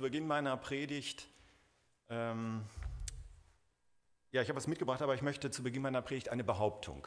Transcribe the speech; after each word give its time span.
zu 0.00 0.04
Beginn 0.04 0.26
meiner 0.26 0.56
Predigt, 0.56 1.28
ähm, 2.08 2.64
ja, 4.32 4.40
ich 4.40 4.48
habe 4.48 4.56
was 4.56 4.66
mitgebracht, 4.66 5.02
aber 5.02 5.14
ich 5.14 5.20
möchte 5.20 5.50
zu 5.50 5.62
Beginn 5.62 5.82
meiner 5.82 6.00
Predigt 6.00 6.30
eine 6.30 6.42
Behauptung 6.42 7.06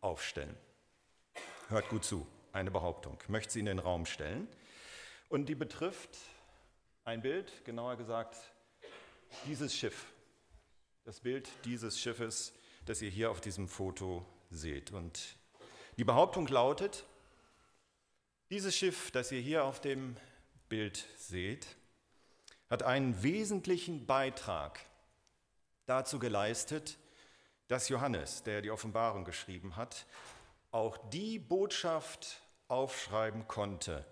aufstellen. 0.00 0.56
Hört 1.68 1.90
gut 1.90 2.06
zu, 2.06 2.26
eine 2.52 2.70
Behauptung. 2.70 3.18
Ich 3.22 3.28
möchte 3.28 3.52
sie 3.52 3.60
in 3.60 3.66
den 3.66 3.78
Raum 3.78 4.06
stellen. 4.06 4.48
Und 5.28 5.50
die 5.50 5.54
betrifft 5.54 6.16
ein 7.04 7.20
Bild, 7.20 7.52
genauer 7.66 7.96
gesagt 7.96 8.38
dieses 9.44 9.74
Schiff. 9.74 10.06
Das 11.04 11.20
Bild 11.20 11.50
dieses 11.66 12.00
Schiffes, 12.00 12.54
das 12.86 13.02
ihr 13.02 13.10
hier 13.10 13.30
auf 13.30 13.42
diesem 13.42 13.68
Foto 13.68 14.24
seht. 14.48 14.90
Und 14.90 15.36
die 15.98 16.04
Behauptung 16.04 16.46
lautet, 16.46 17.04
dieses 18.48 18.74
Schiff, 18.74 19.10
das 19.10 19.30
ihr 19.32 19.40
hier 19.42 19.64
auf 19.64 19.82
dem 19.82 20.16
Bild 20.70 21.04
seht, 21.18 21.76
hat 22.68 22.82
einen 22.82 23.22
wesentlichen 23.22 24.06
Beitrag 24.06 24.80
dazu 25.86 26.18
geleistet, 26.18 26.98
dass 27.68 27.88
Johannes, 27.88 28.42
der 28.42 28.62
die 28.62 28.70
Offenbarung 28.70 29.24
geschrieben 29.24 29.76
hat, 29.76 30.06
auch 30.70 30.96
die 31.10 31.38
Botschaft 31.38 32.40
aufschreiben 32.68 33.46
konnte, 33.48 34.04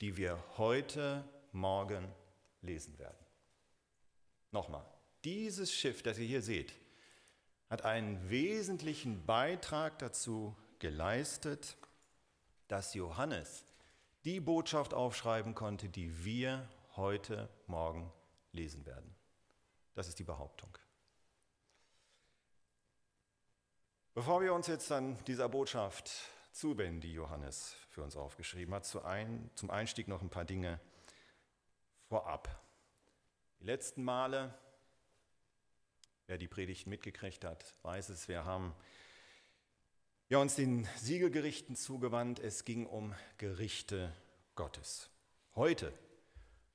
die 0.00 0.16
wir 0.16 0.42
heute 0.56 1.24
Morgen 1.52 2.06
lesen 2.62 2.98
werden. 2.98 3.16
Nochmal, 4.50 4.84
dieses 5.24 5.72
Schiff, 5.72 6.02
das 6.02 6.18
ihr 6.18 6.26
hier 6.26 6.42
seht, 6.42 6.74
hat 7.68 7.84
einen 7.84 8.30
wesentlichen 8.30 9.26
Beitrag 9.26 9.98
dazu 9.98 10.56
geleistet, 10.78 11.76
dass 12.68 12.94
Johannes 12.94 13.64
die 14.24 14.40
Botschaft 14.40 14.94
aufschreiben 14.94 15.54
konnte, 15.54 15.88
die 15.88 16.24
wir 16.24 16.68
heute 16.98 17.48
Morgen 17.68 18.12
lesen 18.52 18.84
werden. 18.84 19.14
Das 19.94 20.08
ist 20.08 20.18
die 20.18 20.24
Behauptung. 20.24 20.76
Bevor 24.14 24.42
wir 24.42 24.52
uns 24.52 24.66
jetzt 24.66 24.90
an 24.90 25.16
dieser 25.26 25.48
Botschaft 25.48 26.10
zuwenden, 26.50 27.00
die 27.00 27.12
Johannes 27.12 27.76
für 27.88 28.02
uns 28.02 28.16
aufgeschrieben 28.16 28.74
hat, 28.74 28.84
zum 28.84 29.70
Einstieg 29.70 30.08
noch 30.08 30.22
ein 30.22 30.28
paar 30.28 30.44
Dinge 30.44 30.80
vorab. 32.08 32.48
Die 33.60 33.64
letzten 33.64 34.02
Male, 34.02 34.52
wer 36.26 36.36
die 36.36 36.48
Predigt 36.48 36.88
mitgekriegt 36.88 37.44
hat, 37.44 37.76
weiß 37.82 38.08
es, 38.08 38.26
wir 38.26 38.44
haben 38.44 38.74
ja, 40.28 40.38
uns 40.38 40.56
den 40.56 40.86
Siegelgerichten 40.96 41.76
zugewandt. 41.76 42.40
Es 42.40 42.64
ging 42.64 42.86
um 42.86 43.14
Gerichte 43.38 44.12
Gottes. 44.56 45.10
Heute, 45.54 45.92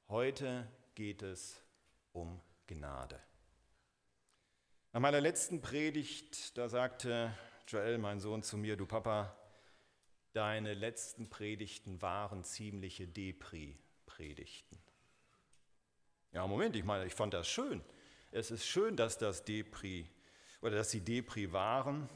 heute 0.09 0.67
geht 0.95 1.21
es 1.21 1.61
um 2.11 2.39
Gnade. 2.67 3.19
Nach 4.91 5.01
meiner 5.01 5.21
letzten 5.21 5.61
Predigt, 5.61 6.57
da 6.57 6.69
sagte 6.69 7.35
Joel, 7.67 7.97
mein 7.97 8.19
Sohn, 8.19 8.43
zu 8.43 8.57
mir, 8.57 8.77
du 8.77 8.85
Papa, 8.85 9.35
deine 10.33 10.73
letzten 10.73 11.29
Predigten 11.29 12.01
waren 12.01 12.43
ziemliche 12.43 13.07
Depri-Predigten. 13.07 14.77
Ja, 16.31 16.45
Moment, 16.47 16.75
ich 16.75 16.83
meine, 16.83 17.05
ich 17.05 17.13
fand 17.13 17.33
das 17.33 17.47
schön. 17.47 17.81
Es 18.31 18.51
ist 18.51 18.65
schön, 18.65 18.95
dass 18.95 19.17
das 19.17 19.45
Depri 19.45 20.09
oder 20.61 20.75
dass 20.77 20.91
sie 20.91 21.01
Depri 21.01 21.51
waren. 21.53 22.09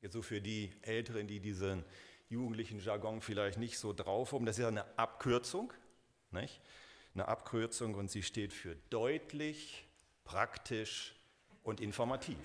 Jetzt 0.00 0.14
so 0.14 0.22
für 0.22 0.40
die 0.40 0.72
Älteren, 0.82 1.26
die 1.26 1.40
diesen 1.40 1.84
jugendlichen 2.30 2.80
Jargon 2.80 3.20
vielleicht 3.20 3.58
nicht 3.58 3.78
so 3.78 3.92
drauf 3.92 4.32
haben, 4.32 4.46
das 4.46 4.56
ist 4.56 4.62
ja 4.62 4.68
eine 4.68 4.98
Abkürzung, 4.98 5.72
nicht? 6.32 6.60
Eine 7.14 7.28
Abkürzung 7.28 7.94
und 7.94 8.10
sie 8.10 8.22
steht 8.22 8.52
für 8.52 8.76
deutlich, 8.90 9.86
praktisch, 10.24 11.14
und 11.62 11.80
informativ. 11.80 12.38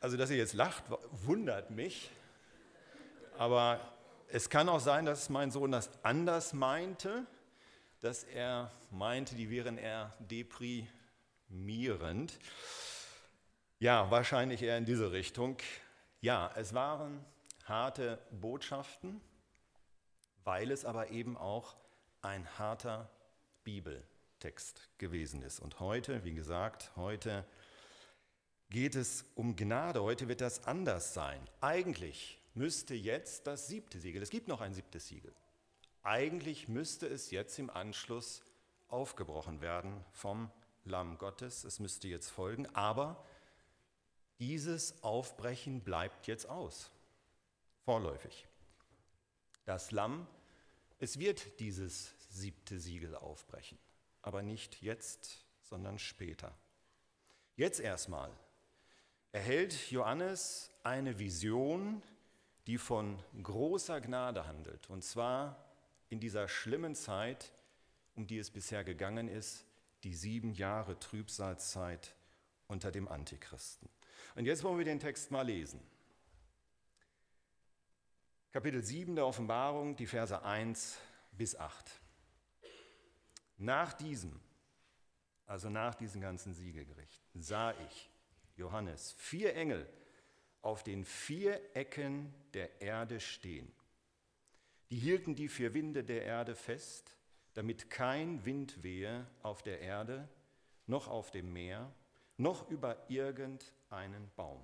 Also, 0.00 0.16
dass 0.16 0.30
ihr 0.30 0.38
jetzt 0.38 0.54
lacht, 0.54 0.84
wundert 1.10 1.70
mich. 1.70 2.10
Aber 3.36 3.80
es 4.28 4.48
kann 4.48 4.68
auch 4.68 4.80
sein, 4.80 5.04
dass 5.04 5.28
mein 5.28 5.50
Sohn 5.50 5.72
das 5.72 5.90
anders 6.02 6.52
meinte, 6.52 7.26
dass 8.00 8.24
er 8.24 8.70
meinte, 8.90 9.34
die 9.34 9.50
wären 9.50 9.76
eher 9.76 10.14
deprimierend. 10.18 10.88
Ja, 13.78 14.10
wahrscheinlich 14.10 14.62
eher 14.62 14.78
in 14.78 14.86
diese 14.86 15.12
Richtung. 15.12 15.58
Ja, 16.22 16.50
es 16.56 16.72
waren 16.74 17.24
harte 17.64 18.18
Botschaften, 18.30 19.20
weil 20.44 20.70
es 20.70 20.84
aber 20.84 21.10
eben 21.10 21.36
auch 21.36 21.76
ein 22.22 22.46
harter 22.58 23.10
Bibel 23.64 24.02
Text 24.38 24.88
gewesen 24.98 25.42
ist. 25.42 25.60
Und 25.60 25.80
heute, 25.80 26.24
wie 26.24 26.34
gesagt, 26.34 26.92
heute 26.96 27.44
geht 28.70 28.94
es 28.94 29.24
um 29.34 29.56
Gnade. 29.56 30.02
Heute 30.02 30.28
wird 30.28 30.40
das 30.40 30.64
anders 30.66 31.14
sein. 31.14 31.40
Eigentlich 31.60 32.40
müsste 32.54 32.94
jetzt 32.94 33.46
das 33.46 33.68
siebte 33.68 34.00
Siegel, 34.00 34.22
es 34.22 34.30
gibt 34.30 34.48
noch 34.48 34.60
ein 34.60 34.74
siebtes 34.74 35.08
Siegel, 35.08 35.32
eigentlich 36.02 36.68
müsste 36.68 37.06
es 37.06 37.30
jetzt 37.30 37.58
im 37.58 37.70
Anschluss 37.70 38.42
aufgebrochen 38.88 39.60
werden 39.60 40.04
vom 40.12 40.50
Lamm 40.84 41.18
Gottes. 41.18 41.64
Es 41.64 41.78
müsste 41.78 42.08
jetzt 42.08 42.30
folgen, 42.30 42.66
aber 42.74 43.24
dieses 44.38 45.02
Aufbrechen 45.02 45.82
bleibt 45.82 46.26
jetzt 46.26 46.48
aus, 46.48 46.90
vorläufig. 47.84 48.46
Das 49.70 49.92
Lamm, 49.92 50.26
es 50.98 51.18
wird 51.18 51.60
dieses 51.60 52.12
siebte 52.28 52.78
Siegel 52.78 53.14
aufbrechen 53.14 53.78
aber 54.22 54.42
nicht 54.42 54.82
jetzt, 54.82 55.44
sondern 55.62 55.98
später. 55.98 56.54
Jetzt 57.56 57.80
erstmal 57.80 58.30
erhält 59.32 59.90
Johannes 59.90 60.70
eine 60.82 61.18
Vision, 61.18 62.02
die 62.66 62.78
von 62.78 63.18
großer 63.42 64.00
Gnade 64.00 64.46
handelt, 64.46 64.88
und 64.90 65.02
zwar 65.02 65.64
in 66.08 66.20
dieser 66.20 66.48
schlimmen 66.48 66.94
Zeit, 66.94 67.52
um 68.14 68.26
die 68.26 68.38
es 68.38 68.50
bisher 68.50 68.84
gegangen 68.84 69.28
ist, 69.28 69.64
die 70.02 70.14
sieben 70.14 70.52
Jahre 70.52 70.98
Trübsalzeit 70.98 72.14
unter 72.66 72.90
dem 72.90 73.08
Antichristen. 73.08 73.88
Und 74.34 74.46
jetzt 74.46 74.62
wollen 74.62 74.78
wir 74.78 74.84
den 74.84 75.00
Text 75.00 75.30
mal 75.30 75.42
lesen. 75.42 75.80
Kapitel 78.52 78.82
7 78.82 79.14
der 79.14 79.26
Offenbarung, 79.26 79.94
die 79.94 80.08
Verse 80.08 80.42
1 80.42 80.98
bis 81.30 81.54
8. 81.54 81.88
Nach 83.58 83.92
diesem, 83.92 84.40
also 85.46 85.70
nach 85.70 85.94
diesen 85.94 86.20
ganzen 86.20 86.52
Siegelgerichten, 86.52 87.42
sah 87.42 87.72
ich, 87.86 88.10
Johannes, 88.56 89.12
vier 89.12 89.54
Engel 89.54 89.88
auf 90.62 90.82
den 90.82 91.04
vier 91.04 91.60
Ecken 91.76 92.34
der 92.52 92.80
Erde 92.80 93.20
stehen. 93.20 93.72
Die 94.90 94.98
hielten 94.98 95.36
die 95.36 95.48
vier 95.48 95.72
Winde 95.72 96.02
der 96.02 96.24
Erde 96.24 96.56
fest, 96.56 97.16
damit 97.54 97.88
kein 97.88 98.44
Wind 98.44 98.82
wehe 98.82 99.28
auf 99.42 99.62
der 99.62 99.80
Erde, 99.80 100.28
noch 100.88 101.06
auf 101.06 101.30
dem 101.30 101.52
Meer, 101.52 101.94
noch 102.36 102.68
über 102.68 103.08
irgendeinen 103.08 104.28
Baum. 104.34 104.60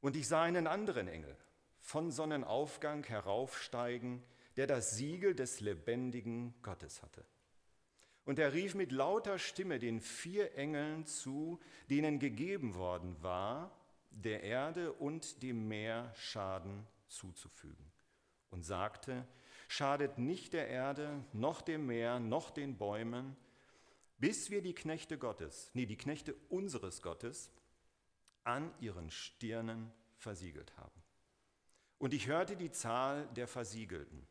Und 0.00 0.16
ich 0.16 0.26
sah 0.26 0.42
einen 0.42 0.66
anderen 0.66 1.06
Engel 1.06 1.36
von 1.82 2.10
Sonnenaufgang 2.10 3.04
heraufsteigen, 3.04 4.22
der 4.56 4.66
das 4.66 4.96
Siegel 4.96 5.34
des 5.34 5.60
lebendigen 5.60 6.54
Gottes 6.62 7.02
hatte. 7.02 7.24
Und 8.24 8.38
er 8.38 8.52
rief 8.52 8.74
mit 8.74 8.92
lauter 8.92 9.38
Stimme 9.38 9.78
den 9.78 10.00
vier 10.00 10.56
Engeln 10.56 11.06
zu, 11.06 11.60
denen 11.90 12.18
gegeben 12.18 12.76
worden 12.76 13.20
war, 13.20 13.76
der 14.10 14.42
Erde 14.42 14.92
und 14.92 15.42
dem 15.42 15.68
Meer 15.68 16.12
Schaden 16.14 16.86
zuzufügen. 17.08 17.90
Und 18.50 18.62
sagte, 18.62 19.26
schadet 19.66 20.18
nicht 20.18 20.52
der 20.52 20.68
Erde, 20.68 21.24
noch 21.32 21.62
dem 21.62 21.86
Meer, 21.86 22.20
noch 22.20 22.50
den 22.50 22.76
Bäumen, 22.76 23.36
bis 24.18 24.50
wir 24.50 24.62
die 24.62 24.74
Knechte 24.74 25.18
Gottes, 25.18 25.70
nee, 25.74 25.86
die 25.86 25.96
Knechte 25.96 26.36
unseres 26.48 27.02
Gottes, 27.02 27.50
an 28.44 28.72
ihren 28.80 29.10
Stirnen 29.10 29.90
versiegelt 30.16 30.76
haben. 30.76 31.01
Und 32.02 32.12
ich 32.14 32.26
hörte 32.26 32.56
die 32.56 32.72
Zahl 32.72 33.28
der 33.36 33.46
Versiegelten 33.46 34.26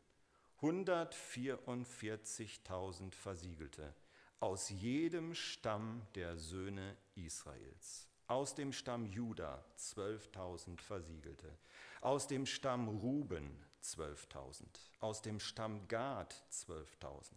144.000 0.60 3.14
Versiegelte 3.14 3.94
aus 4.40 4.68
jedem 4.68 5.34
Stamm 5.34 6.06
der 6.14 6.36
Söhne 6.36 6.98
Israels. 7.14 8.10
Aus 8.26 8.54
dem 8.54 8.74
Stamm 8.74 9.06
Juda 9.06 9.64
12.000 9.78 10.82
Versiegelte. 10.82 11.56
Aus 12.02 12.26
dem 12.26 12.44
Stamm 12.44 12.88
Ruben 12.88 13.64
12.000. 13.82 14.66
Aus 15.00 15.22
dem 15.22 15.40
Stamm 15.40 15.88
Gad 15.88 16.44
12.000. 16.50 17.32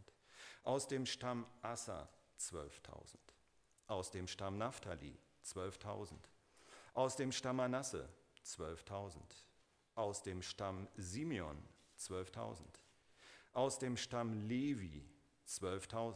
Aus 0.63 0.89
dem 0.89 1.05
Stamm 1.05 1.45
Assa 1.61 2.09
12.000. 2.41 3.15
Aus 3.87 4.11
dem 4.11 4.27
Stamm 4.27 4.57
Naphtali 4.57 5.17
12.000. 5.45 6.17
Aus 6.93 7.15
dem 7.15 7.31
Stamm 7.31 7.55
Manasse 7.55 8.09
12.000. 8.43 9.21
Aus 9.95 10.21
dem 10.23 10.41
Stamm 10.41 10.87
Simeon 10.95 11.57
12.000 11.97 12.63
Aus 13.53 13.79
dem 13.79 13.95
Stamm 13.97 14.33
Levi 14.47 15.09
12.000. 15.47 16.15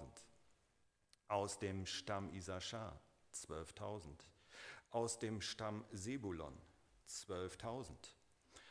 Aus 1.28 1.60
dem 1.60 1.86
Stamm 1.86 2.34
Issachar 2.34 3.00
12.000. 3.34 4.10
Aus 4.92 5.20
dem 5.20 5.42
Stamm 5.42 5.86
Sebulon 5.92 6.58
12.000. 7.08 7.92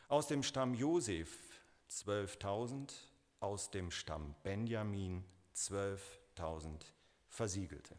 Aus 0.09 0.27
dem 0.27 0.43
Stamm 0.43 0.75
Josef 0.75 1.61
12.000. 1.91 2.93
Aus 3.41 3.71
dem 3.71 3.91
Stamm 3.91 4.35
Benjamin 4.43 5.25
12.000 5.55 6.83
Versiegelte. 7.29 7.97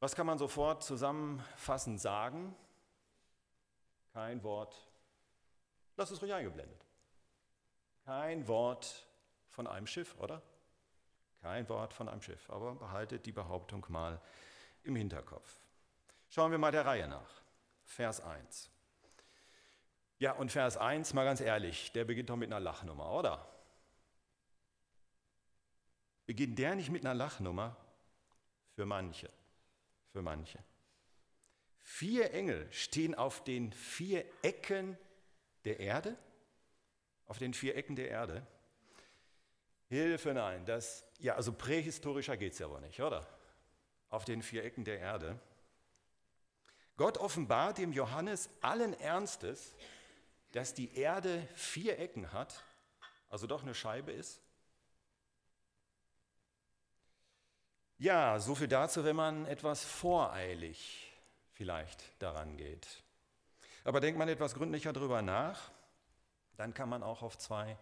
Was 0.00 0.14
kann 0.16 0.26
man 0.26 0.38
sofort 0.38 0.82
zusammenfassend 0.82 2.00
sagen? 2.00 2.56
Kein 4.12 4.42
Wort. 4.42 4.76
Lass 5.96 6.10
es 6.10 6.20
ruhig 6.20 6.32
eingeblendet. 6.32 6.84
Kein 8.04 8.48
Wort 8.48 9.06
von 9.48 9.66
einem 9.66 9.86
Schiff, 9.86 10.16
oder? 10.18 10.42
Kein 11.42 11.68
Wort 11.68 11.94
von 11.94 12.08
einem 12.08 12.22
Schiff, 12.22 12.50
aber 12.50 12.74
behaltet 12.74 13.24
die 13.26 13.32
Behauptung 13.32 13.84
mal 13.88 14.20
im 14.82 14.96
Hinterkopf. 14.96 15.60
Schauen 16.28 16.50
wir 16.50 16.58
mal 16.58 16.72
der 16.72 16.86
Reihe 16.86 17.08
nach. 17.08 17.30
Vers 17.84 18.20
1. 18.20 18.70
Ja, 20.18 20.32
und 20.32 20.52
Vers 20.52 20.76
1, 20.76 21.14
mal 21.14 21.24
ganz 21.24 21.40
ehrlich, 21.40 21.92
der 21.92 22.04
beginnt 22.04 22.30
doch 22.30 22.36
mit 22.36 22.50
einer 22.50 22.60
Lachnummer, 22.60 23.10
oder? 23.10 23.48
Beginnt 26.26 26.58
der 26.58 26.76
nicht 26.76 26.90
mit 26.90 27.04
einer 27.04 27.14
Lachnummer? 27.14 27.76
Für 28.74 28.86
manche, 28.86 29.30
für 30.12 30.22
manche. 30.22 30.62
Vier 31.92 32.32
Engel 32.32 32.72
stehen 32.72 33.16
auf 33.16 33.42
den 33.42 33.72
vier 33.72 34.24
Ecken 34.42 34.96
der 35.64 35.80
Erde, 35.80 36.16
auf 37.26 37.38
den 37.38 37.52
vier 37.52 37.74
Ecken 37.76 37.96
der 37.96 38.08
Erde. 38.08 38.46
Hilfe, 39.88 40.32
nein, 40.32 40.64
das, 40.64 41.04
ja, 41.18 41.34
also 41.34 41.52
prähistorischer 41.52 42.36
geht 42.36 42.52
es 42.52 42.60
ja 42.60 42.70
wohl 42.70 42.80
nicht, 42.80 43.00
oder? 43.00 43.26
Auf 44.08 44.24
den 44.24 44.40
vier 44.40 44.64
Ecken 44.64 44.84
der 44.84 45.00
Erde. 45.00 45.38
Gott 46.96 47.18
offenbart 47.18 47.78
dem 47.78 47.92
Johannes 47.92 48.48
allen 48.60 48.94
Ernstes, 48.94 49.74
dass 50.52 50.72
die 50.72 50.94
Erde 50.94 51.46
vier 51.54 51.98
Ecken 51.98 52.32
hat, 52.32 52.64
also 53.28 53.48
doch 53.48 53.62
eine 53.62 53.74
Scheibe 53.74 54.12
ist. 54.12 54.40
Ja, 57.98 58.38
so 58.38 58.54
viel 58.54 58.68
dazu, 58.68 59.04
wenn 59.04 59.16
man 59.16 59.44
etwas 59.44 59.84
voreilig 59.84 61.09
vielleicht 61.60 62.02
daran 62.22 62.56
geht. 62.56 63.02
Aber 63.84 64.00
denkt 64.00 64.18
man 64.18 64.30
etwas 64.30 64.54
gründlicher 64.54 64.94
darüber 64.94 65.20
nach, 65.20 65.70
dann 66.56 66.72
kann 66.72 66.88
man 66.88 67.02
auch 67.02 67.20
auf 67.20 67.36
zwei 67.36 67.76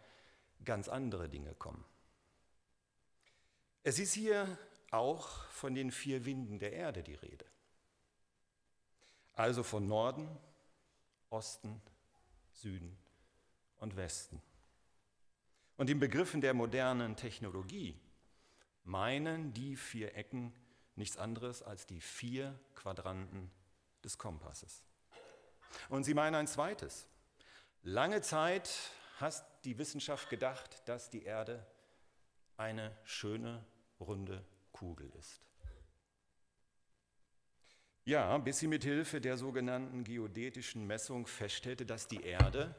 ganz 0.65 0.89
andere 0.89 1.29
Dinge 1.29 1.55
kommen. 1.55 1.85
Es 3.85 4.01
ist 4.01 4.15
hier 4.15 4.59
auch 4.91 5.45
von 5.51 5.77
den 5.77 5.93
vier 5.93 6.25
Winden 6.25 6.59
der 6.59 6.73
Erde 6.73 7.05
die 7.05 7.15
Rede. 7.15 7.45
Also 9.35 9.63
von 9.63 9.87
Norden, 9.87 10.29
Osten, 11.31 11.81
Süden 12.55 12.99
und 13.77 13.95
Westen. 13.95 14.43
Und 15.77 15.89
in 15.89 16.01
Begriffen 16.01 16.41
der 16.41 16.53
modernen 16.53 17.15
Technologie 17.15 17.97
meinen 18.83 19.53
die 19.53 19.77
vier 19.77 20.17
Ecken 20.17 20.53
nichts 20.97 21.17
anderes 21.17 21.63
als 21.63 21.87
die 21.87 22.01
vier 22.01 22.59
Quadranten 22.75 23.53
des 24.08 24.16
Kompasses. 24.16 24.82
Und 25.90 26.05
sie 26.05 26.14
meinen 26.14 26.34
ein 26.34 26.46
zweites. 26.46 27.06
Lange 27.82 28.22
Zeit 28.22 28.70
hat 29.20 29.44
die 29.64 29.76
Wissenschaft 29.76 30.31
gedacht, 30.31 30.88
dass 30.88 31.10
die 31.10 31.25
Erde 31.25 31.66
eine 32.56 32.96
schöne, 33.05 33.62
runde 34.00 34.43
Kugel 34.72 35.10
ist. 35.19 35.43
Ja, 38.05 38.38
bis 38.38 38.60
sie 38.60 38.66
mit 38.66 38.82
Hilfe 38.82 39.20
der 39.20 39.37
sogenannten 39.37 40.05
geodätischen 40.05 40.87
Messung 40.87 41.26
feststellte, 41.26 41.84
dass 41.84 42.08
die 42.08 42.22
Erde 42.22 42.75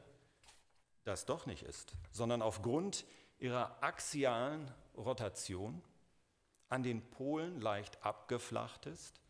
das 1.03 1.27
doch 1.27 1.45
nicht 1.45 1.61
ist, 1.61 1.93
sondern 2.11 2.41
aufgrund 2.41 3.05
ihrer 3.37 3.83
axialen 3.83 4.71
Rotation 4.97 5.83
an 6.69 6.81
den 6.81 7.07
Polen 7.11 7.61
leicht 7.61 8.03
abgeflacht 8.03 8.87
ist 8.87 9.21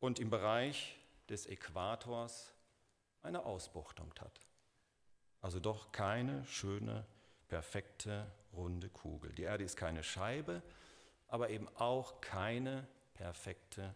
und 0.00 0.18
im 0.18 0.30
Bereich 0.30 0.98
des 1.28 1.46
Äquators 1.46 2.52
eine 3.22 3.44
Ausbuchtung 3.44 4.12
hat. 4.18 4.40
Also 5.40 5.60
doch 5.60 5.92
keine 5.92 6.44
schöne, 6.46 7.06
perfekte, 7.48 8.30
runde 8.52 8.88
Kugel. 8.88 9.32
Die 9.32 9.42
Erde 9.42 9.64
ist 9.64 9.76
keine 9.76 10.02
Scheibe, 10.02 10.62
aber 11.28 11.50
eben 11.50 11.68
auch 11.76 12.20
keine 12.20 12.86
perfekte 13.14 13.94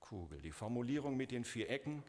Kugel. 0.00 0.40
Die 0.42 0.52
Formulierung 0.52 1.16
mit 1.16 1.30
den 1.30 1.44
vier 1.44 1.70
Ecken 1.70 2.02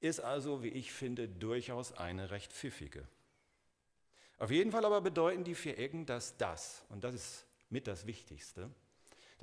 ist 0.00 0.20
also, 0.20 0.62
wie 0.62 0.68
ich 0.68 0.92
finde, 0.92 1.28
durchaus 1.28 1.92
eine 1.92 2.30
recht 2.30 2.52
pfiffige. 2.52 3.06
Auf 4.38 4.50
jeden 4.50 4.72
Fall 4.72 4.84
aber 4.84 5.00
bedeuten 5.00 5.44
die 5.44 5.54
vier 5.54 5.78
Ecken, 5.78 6.06
dass 6.06 6.36
das, 6.36 6.84
und 6.88 7.04
das 7.04 7.14
ist 7.14 7.46
mit 7.70 7.86
das 7.86 8.06
Wichtigste, 8.06 8.70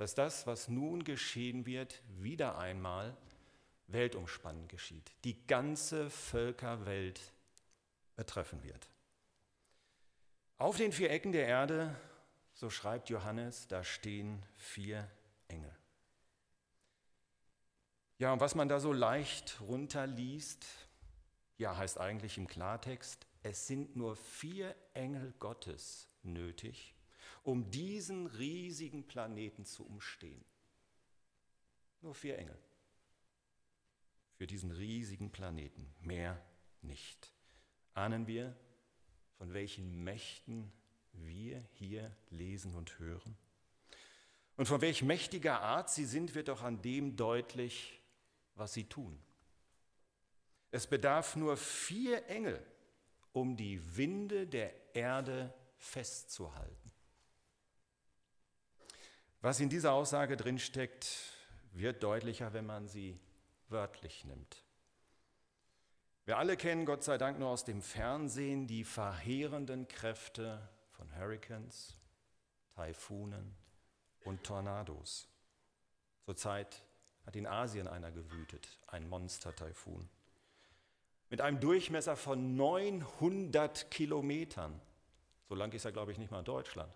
dass 0.02 0.16
das, 0.16 0.48
was 0.48 0.66
nun 0.66 1.04
geschehen 1.04 1.64
wird, 1.64 2.02
wieder 2.18 2.58
einmal 2.58 3.16
weltumspannend 3.86 4.68
geschieht, 4.68 5.12
die 5.22 5.46
ganze 5.46 6.10
Völkerwelt 6.10 7.20
betreffen 8.16 8.64
wird. 8.64 8.88
Auf 10.58 10.76
den 10.76 10.90
vier 10.90 11.08
Ecken 11.12 11.30
der 11.30 11.46
Erde, 11.46 11.94
so 12.52 12.68
schreibt 12.68 13.10
Johannes, 13.10 13.68
da 13.68 13.84
stehen 13.84 14.44
vier 14.56 15.08
Engel. 15.46 15.72
Ja, 18.18 18.32
und 18.32 18.40
was 18.40 18.56
man 18.56 18.68
da 18.68 18.80
so 18.80 18.92
leicht 18.92 19.60
runterliest, 19.60 20.66
ja, 21.58 21.76
heißt 21.76 22.00
eigentlich 22.00 22.38
im 22.38 22.48
Klartext, 22.48 23.24
es 23.44 23.68
sind 23.68 23.94
nur 23.94 24.16
vier 24.16 24.74
Engel 24.94 25.32
Gottes 25.38 26.08
nötig, 26.24 26.92
um 27.42 27.70
diesen 27.70 28.26
riesigen 28.26 29.06
Planeten 29.06 29.64
zu 29.64 29.84
umstehen. 29.84 30.44
Nur 32.00 32.14
vier 32.14 32.38
Engel. 32.38 32.58
Für 34.34 34.46
diesen 34.46 34.70
riesigen 34.70 35.30
Planeten, 35.30 35.92
mehr 36.00 36.40
nicht. 36.82 37.32
Ahnen 37.94 38.26
wir, 38.26 38.56
von 39.38 39.52
welchen 39.52 40.02
Mächten 40.02 40.72
wir 41.12 41.62
hier 41.74 42.14
lesen 42.30 42.74
und 42.74 42.98
hören? 42.98 43.36
Und 44.56 44.66
von 44.66 44.80
welch 44.80 45.02
mächtiger 45.02 45.60
Art 45.60 45.90
sie 45.90 46.04
sind, 46.04 46.34
wird 46.34 46.50
auch 46.50 46.62
an 46.62 46.82
dem 46.82 47.16
deutlich, 47.16 48.00
was 48.54 48.72
sie 48.72 48.84
tun. 48.84 49.18
Es 50.70 50.86
bedarf 50.86 51.36
nur 51.36 51.56
vier 51.56 52.26
Engel, 52.28 52.64
um 53.32 53.56
die 53.56 53.96
Winde 53.96 54.46
der 54.46 54.94
Erde 54.94 55.52
festzuhalten. 55.76 56.81
Was 59.42 59.58
in 59.58 59.68
dieser 59.68 59.92
Aussage 59.92 60.36
drinsteckt, 60.36 61.18
wird 61.72 62.04
deutlicher, 62.04 62.52
wenn 62.52 62.64
man 62.64 62.86
sie 62.86 63.18
wörtlich 63.68 64.24
nimmt. 64.24 64.64
Wir 66.24 66.38
alle 66.38 66.56
kennen 66.56 66.86
Gott 66.86 67.02
sei 67.02 67.18
Dank 67.18 67.40
nur 67.40 67.48
aus 67.48 67.64
dem 67.64 67.82
Fernsehen 67.82 68.68
die 68.68 68.84
verheerenden 68.84 69.88
Kräfte 69.88 70.68
von 70.92 71.12
Hurricanes, 71.16 71.92
Taifunen 72.76 73.56
und 74.24 74.44
Tornados. 74.44 75.26
Zurzeit 76.24 76.84
hat 77.26 77.34
in 77.34 77.48
Asien 77.48 77.88
einer 77.88 78.12
gewütet, 78.12 78.78
ein 78.86 79.08
Monster-Taifun. 79.08 80.08
Mit 81.30 81.40
einem 81.40 81.58
Durchmesser 81.58 82.14
von 82.14 82.54
900 82.54 83.90
Kilometern. 83.90 84.80
So 85.48 85.56
lang 85.56 85.72
ist 85.72 85.84
er, 85.84 85.90
glaube 85.90 86.12
ich, 86.12 86.18
nicht 86.18 86.30
mal 86.30 86.38
in 86.38 86.44
Deutschland. 86.44 86.92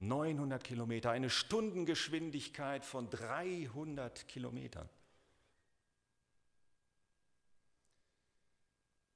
900 0.00 0.64
Kilometer, 0.64 1.10
eine 1.10 1.28
Stundengeschwindigkeit 1.28 2.84
von 2.84 3.10
300 3.10 4.26
Kilometern. 4.28 4.88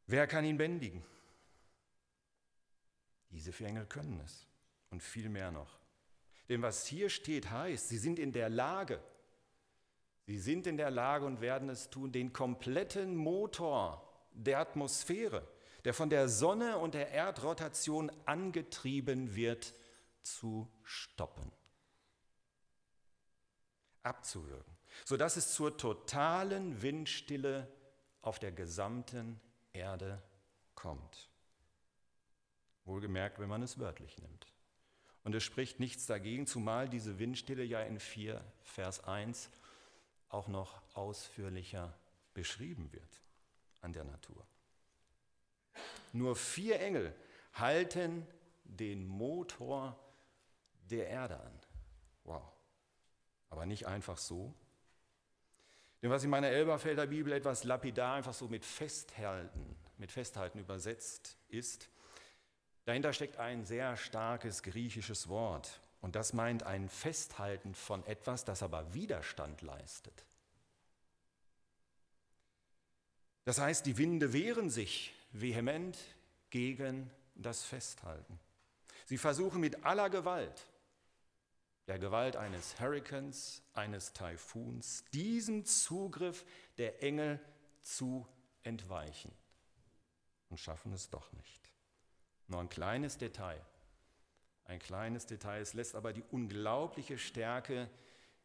Wer 0.06 0.26
kann 0.26 0.44
ihn 0.44 0.58
bändigen? 0.58 1.02
Diese 3.30 3.52
vier 3.52 3.68
Engel 3.68 3.86
können 3.86 4.20
es 4.24 4.46
und 4.90 5.02
viel 5.02 5.28
mehr 5.30 5.50
noch. 5.50 5.78
Denn 6.48 6.60
was 6.60 6.86
hier 6.86 7.08
steht, 7.08 7.50
heißt, 7.50 7.88
sie 7.88 7.98
sind 7.98 8.18
in 8.18 8.32
der 8.32 8.50
Lage, 8.50 9.02
sie 10.26 10.38
sind 10.38 10.66
in 10.66 10.76
der 10.76 10.90
Lage 10.90 11.24
und 11.24 11.40
werden 11.40 11.70
es 11.70 11.88
tun, 11.88 12.12
den 12.12 12.34
kompletten 12.34 13.16
Motor 13.16 14.06
der 14.32 14.58
Atmosphäre, 14.58 15.48
der 15.84 15.94
von 15.94 16.10
der 16.10 16.28
Sonne 16.28 16.76
und 16.78 16.94
der 16.94 17.10
Erdrotation 17.10 18.12
angetrieben 18.26 19.34
wird, 19.34 19.74
zu 20.24 20.70
stoppen, 20.82 21.52
abzuwürgen, 24.02 24.76
sodass 25.04 25.36
es 25.36 25.52
zur 25.54 25.76
totalen 25.76 26.82
Windstille 26.82 27.68
auf 28.22 28.38
der 28.38 28.52
gesamten 28.52 29.40
Erde 29.72 30.22
kommt. 30.74 31.28
Wohlgemerkt, 32.84 33.38
wenn 33.38 33.48
man 33.48 33.62
es 33.62 33.78
wörtlich 33.78 34.18
nimmt. 34.18 34.46
Und 35.24 35.34
es 35.34 35.42
spricht 35.42 35.80
nichts 35.80 36.04
dagegen, 36.06 36.46
zumal 36.46 36.88
diese 36.88 37.18
Windstille 37.18 37.64
ja 37.64 37.80
in 37.82 37.98
4 37.98 38.44
Vers 38.62 39.02
1 39.04 39.50
auch 40.28 40.48
noch 40.48 40.82
ausführlicher 40.94 41.94
beschrieben 42.34 42.92
wird 42.92 43.22
an 43.80 43.92
der 43.92 44.04
Natur. 44.04 44.44
Nur 46.12 46.36
vier 46.36 46.80
Engel 46.80 47.14
halten 47.54 48.26
den 48.64 49.06
Motor 49.06 49.98
der 50.90 51.08
Erde 51.08 51.40
an. 51.40 51.60
Wow. 52.24 52.42
Aber 53.50 53.66
nicht 53.66 53.86
einfach 53.86 54.18
so. 54.18 54.54
Denn 56.02 56.10
was 56.10 56.24
in 56.24 56.30
meiner 56.30 56.48
Elberfelder 56.48 57.06
Bibel 57.06 57.32
etwas 57.32 57.64
lapidar 57.64 58.16
einfach 58.16 58.34
so 58.34 58.48
mit 58.48 58.64
Festhalten, 58.64 59.76
mit 59.96 60.12
Festhalten 60.12 60.58
übersetzt 60.58 61.38
ist, 61.48 61.88
dahinter 62.84 63.12
steckt 63.12 63.38
ein 63.38 63.64
sehr 63.64 63.96
starkes 63.96 64.62
griechisches 64.62 65.28
Wort. 65.28 65.80
Und 66.02 66.16
das 66.16 66.34
meint 66.34 66.64
ein 66.64 66.90
Festhalten 66.90 67.74
von 67.74 68.04
etwas, 68.06 68.44
das 68.44 68.62
aber 68.62 68.92
Widerstand 68.92 69.62
leistet. 69.62 70.26
Das 73.44 73.58
heißt, 73.58 73.86
die 73.86 73.96
Winde 73.96 74.32
wehren 74.32 74.68
sich 74.68 75.14
vehement 75.32 75.96
gegen 76.50 77.10
das 77.34 77.64
Festhalten. 77.64 78.38
Sie 79.06 79.18
versuchen 79.18 79.60
mit 79.60 79.84
aller 79.84 80.10
Gewalt, 80.10 80.66
der 81.86 81.98
Gewalt 81.98 82.36
eines 82.36 82.80
Hurrikans, 82.80 83.62
eines 83.74 84.12
Taifuns, 84.12 85.04
diesem 85.12 85.64
Zugriff 85.64 86.44
der 86.78 87.02
Engel 87.02 87.40
zu 87.82 88.26
entweichen 88.62 89.32
und 90.48 90.58
schaffen 90.58 90.92
es 90.92 91.10
doch 91.10 91.32
nicht. 91.32 91.72
Nur 92.48 92.60
ein 92.60 92.68
kleines 92.68 93.18
Detail, 93.18 93.60
ein 94.64 94.78
kleines 94.78 95.26
Detail, 95.26 95.60
es 95.60 95.74
lässt 95.74 95.94
aber 95.94 96.12
die 96.12 96.24
unglaubliche 96.30 97.18
Stärke 97.18 97.90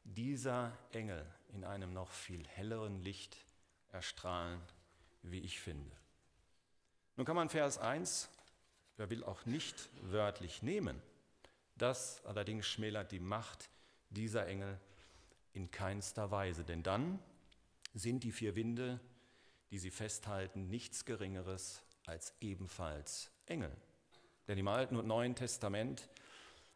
dieser 0.03 0.77
Engel 0.91 1.25
in 1.53 1.63
einem 1.63 1.93
noch 1.93 2.11
viel 2.11 2.45
helleren 2.47 3.01
Licht 3.01 3.37
erstrahlen 3.89 4.61
wie 5.21 5.39
ich 5.39 5.59
finde. 5.59 5.95
Nun 7.15 7.25
kann 7.25 7.35
man 7.35 7.49
Vers 7.49 7.77
1, 7.77 8.29
wer 8.97 9.09
will 9.09 9.23
auch 9.23 9.45
nicht 9.45 9.89
wörtlich 10.01 10.61
nehmen. 10.63 11.01
Das 11.79 12.23
allerdings 12.25 12.67
schmälert 12.67 13.11
die 13.13 13.21
Macht 13.21 13.69
dieser 14.09 14.45
Engel 14.47 14.79
in 15.53 15.71
keinster 15.71 16.29
Weise, 16.29 16.65
denn 16.65 16.83
dann 16.83 17.19
sind 17.93 18.23
die 18.23 18.33
vier 18.33 18.55
Winde, 18.55 18.99
die 19.71 19.79
sie 19.79 19.89
festhalten, 19.89 20.69
nichts 20.69 21.05
Geringeres 21.05 21.81
als 22.05 22.33
ebenfalls 22.41 23.31
Engel. 23.45 23.71
Denn 24.47 24.57
im 24.57 24.67
Alten 24.67 24.97
und 24.97 25.07
Neuen 25.07 25.35
Testament 25.35 26.09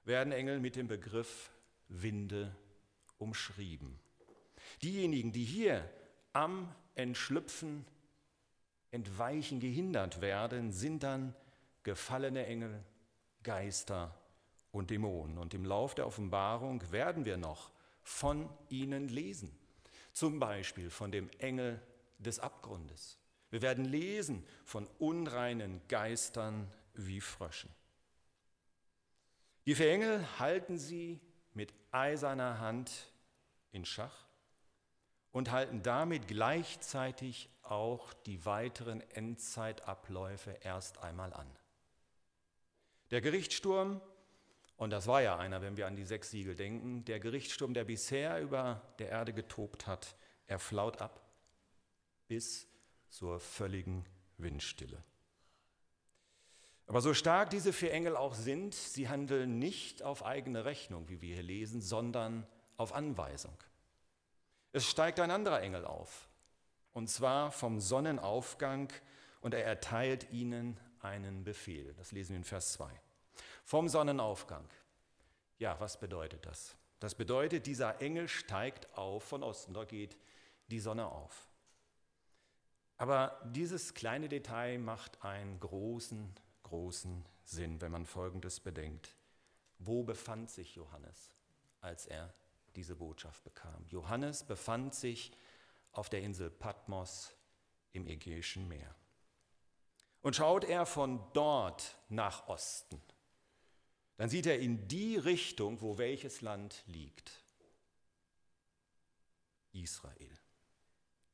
werden 0.05 0.31
Engel 0.31 0.59
mit 0.59 0.77
dem 0.77 0.87
Begriff 0.87 1.51
Winde 1.89 2.55
umschrieben. 3.17 3.99
Diejenigen, 4.81 5.33
die 5.33 5.43
hier 5.43 5.87
am 6.31 6.73
Entschlüpfen 6.95 7.85
entweichen, 8.91 9.59
gehindert 9.59 10.21
werden, 10.21 10.71
sind 10.71 11.03
dann 11.03 11.35
gefallene 11.83 12.45
Engel, 12.45 12.83
Geister 13.43 14.17
und 14.73 14.89
Dämonen. 14.89 15.37
Und 15.37 15.53
im 15.53 15.63
Lauf 15.63 15.95
der 15.95 16.05
Offenbarung 16.05 16.91
werden 16.91 17.23
wir 17.23 17.37
noch 17.37 17.71
von 18.01 18.49
ihnen 18.67 19.07
lesen. 19.07 19.57
Zum 20.11 20.39
Beispiel 20.39 20.89
von 20.89 21.11
dem 21.11 21.29
Engel 21.39 21.81
des 22.17 22.39
Abgrundes. 22.39 23.17
Wir 23.49 23.61
werden 23.61 23.85
lesen 23.85 24.45
von 24.65 24.87
unreinen 24.99 25.79
Geistern 25.87 26.69
wie 26.95 27.21
Fröschen. 27.21 27.69
Die 29.65 29.75
vier 29.75 29.91
Engel 29.91 30.39
halten 30.39 30.77
sie 30.77 31.21
mit 31.53 31.73
eiserner 31.91 32.59
Hand 32.59 33.11
in 33.71 33.85
Schach 33.85 34.27
und 35.31 35.51
halten 35.51 35.83
damit 35.83 36.27
gleichzeitig 36.27 37.49
auch 37.61 38.13
die 38.25 38.45
weiteren 38.45 39.01
Endzeitabläufe 39.11 40.51
erst 40.61 40.97
einmal 41.03 41.31
an. 41.33 41.47
Der 43.11 43.21
Gerichtssturm, 43.21 44.01
und 44.77 44.89
das 44.89 45.07
war 45.07 45.21
ja 45.21 45.37
einer, 45.37 45.61
wenn 45.61 45.77
wir 45.77 45.87
an 45.87 45.95
die 45.95 46.03
sechs 46.03 46.31
Siegel 46.31 46.55
denken, 46.55 47.05
der 47.05 47.19
Gerichtssturm, 47.19 47.73
der 47.73 47.83
bisher 47.83 48.41
über 48.41 48.81
der 48.99 49.09
Erde 49.09 49.33
getobt 49.33 49.87
hat, 49.87 50.15
er 50.47 50.59
flaut 50.59 51.01
ab 51.01 51.21
bis 52.27 52.67
zur 53.09 53.39
völligen 53.39 54.05
Windstille. 54.37 55.03
Aber 56.87 57.01
so 57.01 57.13
stark 57.13 57.49
diese 57.49 57.71
vier 57.71 57.91
Engel 57.91 58.17
auch 58.17 58.33
sind, 58.33 58.73
sie 58.73 59.07
handeln 59.07 59.57
nicht 59.59 60.03
auf 60.03 60.25
eigene 60.25 60.65
Rechnung, 60.65 61.07
wie 61.09 61.21
wir 61.21 61.35
hier 61.35 61.43
lesen, 61.43 61.81
sondern 61.81 62.45
auf 62.75 62.93
Anweisung. 62.93 63.57
Es 64.73 64.89
steigt 64.89 65.19
ein 65.19 65.31
anderer 65.31 65.61
Engel 65.61 65.85
auf, 65.85 66.27
und 66.91 67.07
zwar 67.09 67.51
vom 67.51 67.79
Sonnenaufgang, 67.79 68.91
und 69.41 69.53
er 69.53 69.65
erteilt 69.65 70.31
ihnen 70.31 70.79
einen 71.01 71.43
Befehl. 71.43 71.93
Das 71.95 72.11
lesen 72.11 72.31
wir 72.31 72.37
in 72.37 72.43
Vers 72.43 72.73
2. 72.73 72.89
Vom 73.63 73.87
Sonnenaufgang. 73.87 74.67
Ja, 75.57 75.79
was 75.79 75.99
bedeutet 75.99 76.45
das? 76.45 76.75
Das 76.99 77.15
bedeutet, 77.15 77.65
dieser 77.65 78.01
Engel 78.01 78.27
steigt 78.27 78.97
auf 78.97 79.23
von 79.23 79.43
Osten, 79.43 79.73
da 79.73 79.83
geht 79.85 80.17
die 80.67 80.79
Sonne 80.79 81.07
auf. 81.07 81.49
Aber 82.97 83.41
dieses 83.45 83.93
kleine 83.93 84.29
Detail 84.29 84.77
macht 84.77 85.23
einen 85.23 85.59
großen, 85.59 86.33
großen 86.63 87.25
Sinn, 87.43 87.81
wenn 87.81 87.91
man 87.91 88.05
Folgendes 88.05 88.59
bedenkt. 88.59 89.17
Wo 89.79 90.03
befand 90.03 90.49
sich 90.49 90.75
Johannes, 90.75 91.29
als 91.81 92.05
er 92.05 92.33
diese 92.75 92.95
Botschaft 92.95 93.43
bekam? 93.43 93.85
Johannes 93.87 94.43
befand 94.43 94.95
sich 94.95 95.31
auf 95.91 96.09
der 96.09 96.21
Insel 96.21 96.49
Patmos 96.49 97.35
im 97.91 98.07
Ägäischen 98.07 98.67
Meer. 98.67 98.95
Und 100.21 100.35
schaut 100.35 100.63
er 100.63 100.85
von 100.85 101.21
dort 101.33 101.97
nach 102.07 102.47
Osten, 102.47 103.01
dann 104.17 104.29
sieht 104.29 104.45
er 104.45 104.59
in 104.59 104.87
die 104.87 105.17
Richtung, 105.17 105.81
wo 105.81 105.97
welches 105.97 106.41
Land 106.41 106.83
liegt. 106.87 107.43
Israel. 109.73 110.39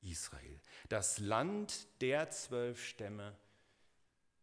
Israel. 0.02 0.60
Das 0.88 1.20
Land 1.20 1.88
der 2.02 2.30
zwölf 2.30 2.84
Stämme, 2.84 3.36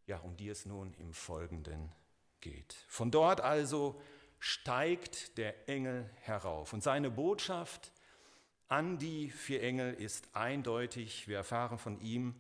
ja, 0.07 0.19
um 0.19 0.37
die 0.37 0.49
es 0.49 0.67
nun 0.67 0.93
im 0.95 1.15
Folgenden 1.15 1.91
geht. 2.41 2.75
Von 2.89 3.11
dort 3.11 3.41
also 3.41 4.01
steigt 4.39 5.39
der 5.39 5.69
Engel 5.69 6.09
herauf 6.21 6.73
und 6.73 6.83
seine 6.83 7.11
Botschaft 7.11 7.91
an 8.69 8.99
die 8.99 9.31
vier 9.31 9.63
Engel 9.63 9.95
ist 9.95 10.29
eindeutig. 10.35 11.29
Wir 11.29 11.39
erfahren 11.39 11.79
von 11.79 12.01
ihm, 12.01 12.35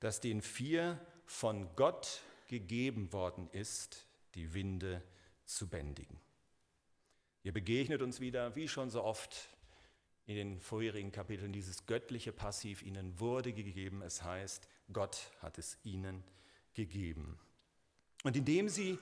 dass 0.00 0.20
den 0.20 0.40
vier 0.40 1.00
von 1.24 1.68
Gott 1.74 2.22
gegeben 2.48 3.12
worden 3.12 3.48
ist, 3.50 4.06
die 4.36 4.54
Winde 4.54 5.02
zu 5.46 5.68
bändigen. 5.68 6.20
Hier 7.42 7.52
begegnet 7.52 8.02
uns 8.02 8.20
wieder, 8.20 8.54
wie 8.56 8.68
schon 8.68 8.90
so 8.90 9.02
oft 9.02 9.48
in 10.26 10.34
den 10.34 10.60
vorherigen 10.60 11.12
Kapiteln, 11.12 11.52
dieses 11.52 11.86
göttliche 11.86 12.32
Passiv, 12.32 12.82
ihnen 12.82 13.18
wurde 13.20 13.52
gegeben. 13.52 14.02
Es 14.02 14.22
heißt, 14.22 14.68
Gott 14.92 15.30
hat 15.40 15.56
es 15.56 15.78
ihnen 15.84 16.24
gegeben. 16.74 17.38
Und 18.24 18.36
indem 18.36 18.68
sie 18.68 18.98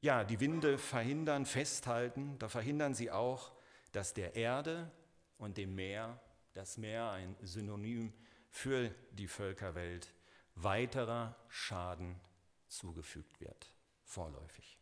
ja, 0.00 0.24
die 0.24 0.40
Winde 0.40 0.78
verhindern, 0.78 1.46
festhalten, 1.46 2.38
da 2.38 2.48
verhindern 2.48 2.94
sie 2.94 3.10
auch, 3.10 3.52
dass 3.92 4.14
der 4.14 4.36
Erde 4.36 4.90
und 5.38 5.56
dem 5.56 5.74
Meer, 5.74 6.20
das 6.52 6.78
Meer 6.78 7.10
ein 7.10 7.36
Synonym 7.42 8.12
für 8.48 8.90
die 9.12 9.26
Völkerwelt, 9.26 10.14
weiterer 10.54 11.36
Schaden 11.48 12.20
zugefügt 12.68 13.40
wird, 13.40 13.72
vorläufig. 14.04 14.78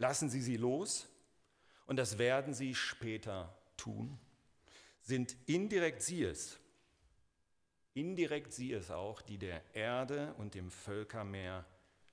Lassen 0.00 0.30
Sie 0.30 0.40
sie 0.40 0.56
los, 0.56 1.06
und 1.84 1.96
das 1.96 2.16
werden 2.16 2.54
Sie 2.54 2.74
später 2.74 3.54
tun, 3.76 4.18
sind 5.02 5.36
indirekt 5.44 6.00
Sie 6.00 6.24
es, 6.24 6.58
indirekt 7.92 8.50
Sie 8.54 8.72
es 8.72 8.90
auch, 8.90 9.20
die 9.20 9.36
der 9.36 9.62
Erde 9.74 10.32
und 10.38 10.54
dem 10.54 10.70
Völkermeer 10.70 11.66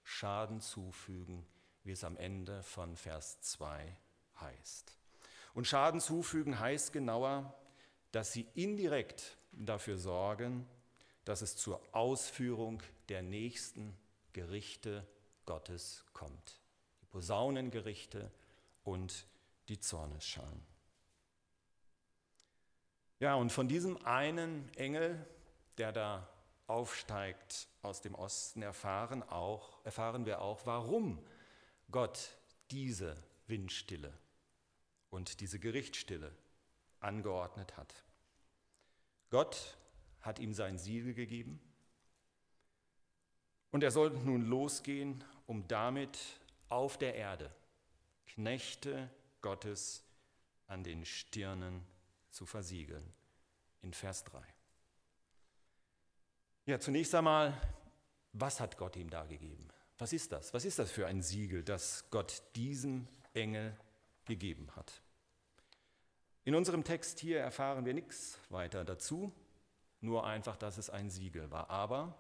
Schaden 0.04 0.60
zufügen, 0.60 1.46
wie 1.86 1.94
es 1.94 2.04
am 2.04 2.18
Ende 2.18 2.62
von 2.62 2.98
Vers 2.98 3.40
2 3.40 3.96
heißt. 4.42 4.98
Und 5.54 5.66
Schaden 5.66 6.02
zufügen 6.02 6.60
heißt 6.60 6.92
genauer, 6.92 7.58
dass 8.12 8.34
sie 8.34 8.48
indirekt 8.54 9.38
dafür 9.54 9.98
sorgen, 9.98 10.68
dass 11.24 11.42
es 11.42 11.56
zur 11.56 11.82
Ausführung 11.94 12.84
der 13.08 13.22
nächsten 13.22 13.98
Gerichte 14.34 15.08
Gottes 15.46 16.04
kommt. 16.12 16.60
Posaunengerichte 17.18 18.30
und 18.84 19.26
die 19.70 19.80
Zornesschalen. 19.80 20.64
Ja, 23.18 23.34
und 23.34 23.52
von 23.52 23.68
diesem 23.68 23.98
einen 24.06 24.72
Engel, 24.76 25.26
der 25.80 25.92
da 25.92 26.30
aufsteigt 26.68 27.70
aus 27.82 28.02
dem 28.02 28.14
Osten, 28.14 28.62
erfahren, 28.62 29.24
auch, 29.24 29.84
erfahren 29.84 30.28
wir 30.28 30.42
auch, 30.42 30.68
warum 30.68 31.18
Gott 31.90 32.38
diese 32.70 33.16
Windstille 33.48 34.14
und 35.10 35.40
diese 35.40 35.58
Gerichtsstille 35.58 36.32
angeordnet 37.00 37.78
hat. 37.78 37.96
Gott 39.32 39.76
hat 40.22 40.38
ihm 40.38 40.54
sein 40.54 40.78
Siegel 40.78 41.16
gegeben 41.16 41.60
und 43.72 43.82
er 43.82 43.90
soll 43.90 44.12
nun 44.12 44.46
losgehen, 44.46 45.24
um 45.48 45.68
damit 45.68 46.20
auf 46.70 46.98
der 46.98 47.16
Erde 47.16 47.54
Knechte 48.28 49.10
Gottes 49.42 50.04
an 50.68 50.84
den 50.84 51.06
Stirnen 51.06 51.86
zu 52.30 52.46
versiegeln. 52.46 53.14
In 53.82 53.94
Vers 53.94 54.24
3. 54.26 54.44
Ja, 56.66 56.80
zunächst 56.80 57.16
einmal, 57.16 57.60
was 58.34 58.60
hat 58.60 58.78
Gott 58.78 58.96
ihm 58.96 59.10
da 59.10 59.26
gegeben? 59.26 59.70
Was 59.98 60.14
ist 60.14 60.32
das? 60.32 60.54
Was 60.54 60.66
ist 60.66 60.78
das 60.78 60.92
für 60.92 61.08
ein 61.08 61.22
Siegel, 61.22 61.64
das 61.64 62.10
Gott 62.12 62.44
diesem 62.56 63.08
Engel 63.34 63.76
gegeben 64.26 64.70
hat? 64.76 65.02
In 66.44 66.56
unserem 66.56 66.84
Text 66.84 67.20
hier 67.20 67.40
erfahren 67.40 67.86
wir 67.86 67.94
nichts 67.94 68.40
weiter 68.50 68.86
dazu, 68.86 69.34
nur 70.02 70.26
einfach, 70.26 70.58
dass 70.58 70.78
es 70.78 70.90
ein 70.90 71.10
Siegel 71.10 71.50
war. 71.50 71.70
Aber 71.70 72.18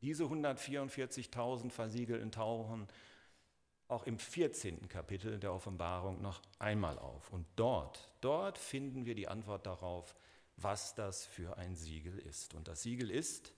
diese 0.00 0.24
144.000 0.24 1.70
Versiegelten 1.70 2.32
tauchen 2.32 2.88
auch 3.88 4.06
im 4.06 4.18
14. 4.18 4.88
Kapitel 4.88 5.38
der 5.38 5.52
Offenbarung 5.52 6.20
noch 6.20 6.42
einmal 6.58 6.98
auf. 6.98 7.30
Und 7.30 7.46
dort, 7.56 8.10
dort 8.20 8.58
finden 8.58 9.06
wir 9.06 9.14
die 9.14 9.28
Antwort 9.28 9.66
darauf, 9.66 10.16
was 10.56 10.94
das 10.94 11.24
für 11.26 11.56
ein 11.56 11.76
Siegel 11.76 12.18
ist. 12.18 12.54
Und 12.54 12.68
das 12.68 12.82
Siegel 12.82 13.10
ist 13.10 13.52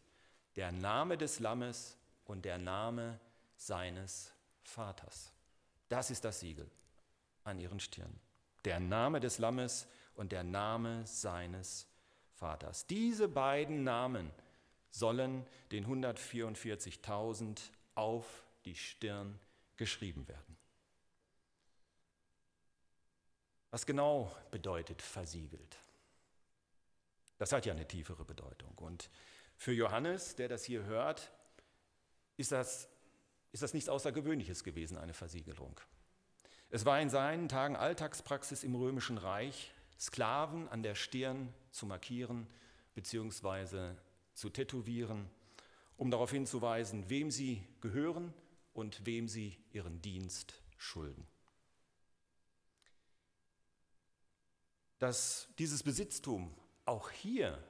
der 0.57 0.73
Name 0.73 1.17
des 1.17 1.41
Lammes 1.41 1.97
und 2.25 2.45
der 2.45 2.59
Name 2.59 3.21
seines 3.57 4.33
Vaters. 4.63 5.33
Das 5.89 6.11
ist 6.11 6.25
das 6.25 6.41
Siegel 6.41 6.69
an 7.45 7.59
ihren 7.59 7.81
Stirnen. 7.81 8.21
Der 8.65 8.81
Name 8.81 9.21
des 9.21 9.39
Lammes 9.39 9.87
und 10.15 10.33
der 10.33 10.45
Name 10.45 11.07
seines 11.07 11.87
Vaters. 12.35 12.87
Diese 12.87 13.29
beiden 13.29 13.85
Namen 13.85 14.31
sollen 14.91 15.47
den 15.71 15.87
144.000 15.87 17.61
auf 17.95 18.45
die 18.65 18.75
Stirn 18.75 19.39
geschrieben 19.79 20.29
werden. 20.29 20.59
Was 23.71 23.87
genau 23.87 24.35
bedeutet 24.51 25.01
versiegelt? 25.01 25.79
Das 27.39 27.53
hat 27.53 27.65
ja 27.67 27.73
eine 27.73 27.87
tiefere 27.87 28.25
Bedeutung. 28.25 28.77
Und 28.77 29.09
für 29.57 29.73
Johannes, 29.73 30.37
der 30.37 30.49
das 30.49 30.65
hier 30.65 30.85
hört, 30.85 31.33
ist 32.37 32.53
das, 32.53 32.89
ist 33.53 33.63
das 33.63 33.75
nichts 33.75 33.89
Außergewöhnliches 33.89 34.65
gewesen, 34.65 34.99
eine 34.99 35.15
Versiegelung. 35.15 35.81
Es 36.71 36.85
war 36.85 37.01
in 37.01 37.09
seinen 37.09 37.49
Tagen 37.49 37.77
Alltagspraxis 37.77 38.65
im 38.65 38.75
Römischen 38.75 39.19
Reich, 39.19 39.73
Sklaven 39.99 40.69
an 40.69 40.83
der 40.83 40.95
Stirn 40.95 41.53
zu 41.71 41.87
markieren 41.87 42.47
bzw. 42.95 43.95
zu 44.35 44.51
tätowieren, 44.51 45.31
um 45.97 46.11
darauf 46.11 46.31
hinzuweisen, 46.31 47.09
wem 47.09 47.31
sie 47.31 47.67
gehören 47.81 48.33
und 48.79 49.05
wem 49.05 49.27
sie 49.27 49.59
ihren 49.73 50.01
Dienst 50.03 50.55
schulden. 50.77 51.27
Dass 55.01 55.49
dieses 55.59 55.83
Besitztum 55.83 56.55
auch 56.85 57.11
hier 57.11 57.61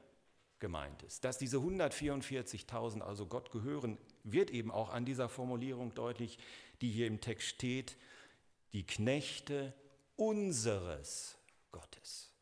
gemeint 0.59 1.03
ist, 1.05 1.25
dass 1.25 1.39
diese 1.39 1.57
144.000 1.57 3.01
also 3.01 3.25
Gott 3.25 3.51
gehören, 3.51 3.97
wird 4.23 4.51
eben 4.51 4.71
auch 4.71 4.91
an 4.91 5.07
dieser 5.07 5.31
Formulierung 5.31 5.95
deutlich, 5.95 6.39
die 6.83 6.91
hier 6.91 7.07
im 7.07 7.23
Text 7.23 7.49
steht, 7.49 7.97
die 8.75 8.85
Knechte 8.87 9.73
unseres 10.17 11.39
Gottes. 11.73 12.35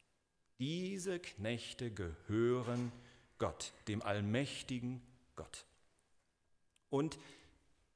Diese 0.59 1.21
Knechte 1.21 1.93
gehören 1.93 2.90
Gott, 3.38 3.73
dem 3.87 4.03
allmächtigen 4.03 5.03
Gott. 5.37 5.67
Und 6.90 7.17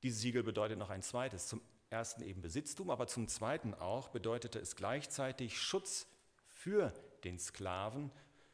dieses 0.02 0.20
Siegel 0.20 0.42
bedeutet 0.42 0.78
noch 0.78 0.90
ein 0.90 1.02
zweites. 1.02 1.46
Zum 1.46 1.60
ersten 1.90 2.22
eben 2.22 2.40
Besitztum, 2.40 2.90
aber 2.90 3.06
zum 3.06 3.28
zweiten 3.28 3.74
auch 3.74 4.08
bedeutete 4.08 4.58
es 4.58 4.76
gleichzeitig 4.76 5.60
Schutz 5.60 6.06
für 6.48 6.92
den 7.24 7.38
Sklaven 7.38 8.10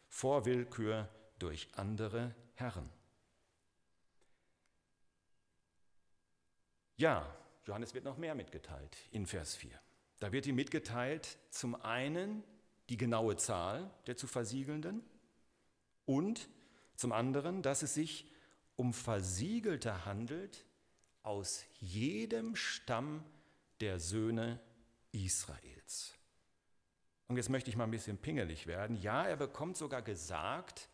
vor 0.08 0.44
Willkür 0.44 1.08
durch 1.38 1.68
andere 1.74 2.34
Herren. 2.54 2.88
Ja, 6.96 7.36
Johannes 7.66 7.92
wird 7.92 8.04
noch 8.04 8.16
mehr 8.16 8.34
mitgeteilt 8.34 8.96
in 9.10 9.26
Vers 9.26 9.54
4. 9.56 9.70
Da 10.18 10.32
wird 10.32 10.46
ihm 10.46 10.54
mitgeteilt, 10.54 11.38
zum 11.50 11.74
einen 11.74 12.42
die 12.88 12.96
genaue 12.96 13.36
Zahl 13.36 13.90
der 14.06 14.16
zu 14.16 14.26
versiegelnden 14.26 15.04
und 16.06 16.48
zum 16.94 17.12
anderen, 17.12 17.60
dass 17.60 17.82
es 17.82 17.92
sich 17.92 18.30
um 18.76 18.94
Versiegelte 18.94 20.06
handelt, 20.06 20.64
aus 21.26 21.64
jedem 21.80 22.54
Stamm 22.54 23.24
der 23.80 23.98
Söhne 23.98 24.60
Israels. 25.12 26.14
Und 27.28 27.36
jetzt 27.36 27.50
möchte 27.50 27.68
ich 27.68 27.76
mal 27.76 27.84
ein 27.84 27.90
bisschen 27.90 28.18
pingelig 28.18 28.66
werden. 28.66 28.96
Ja, 29.02 29.26
er 29.26 29.36
bekommt 29.36 29.76
sogar 29.76 30.02
gesagt, 30.02 30.88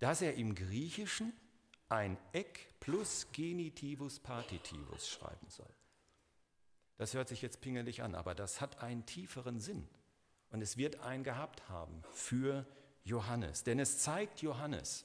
dass 0.00 0.20
er 0.20 0.34
im 0.34 0.56
Griechischen 0.56 1.32
ein 1.88 2.18
Ek 2.32 2.74
plus 2.80 3.28
Genitivus 3.32 4.18
Partitivus 4.18 5.08
schreiben 5.08 5.48
soll. 5.48 5.72
Das 6.98 7.14
hört 7.14 7.28
sich 7.28 7.40
jetzt 7.40 7.60
pingelig 7.60 8.02
an, 8.02 8.16
aber 8.16 8.34
das 8.34 8.60
hat 8.60 8.82
einen 8.82 9.06
tieferen 9.06 9.60
Sinn. 9.60 9.88
Und 10.50 10.60
es 10.60 10.76
wird 10.76 11.00
einen 11.00 11.22
gehabt 11.22 11.68
haben 11.68 12.02
für 12.12 12.66
Johannes. 13.04 13.62
Denn 13.62 13.78
es 13.78 13.98
zeigt 13.98 14.42
Johannes, 14.42 15.04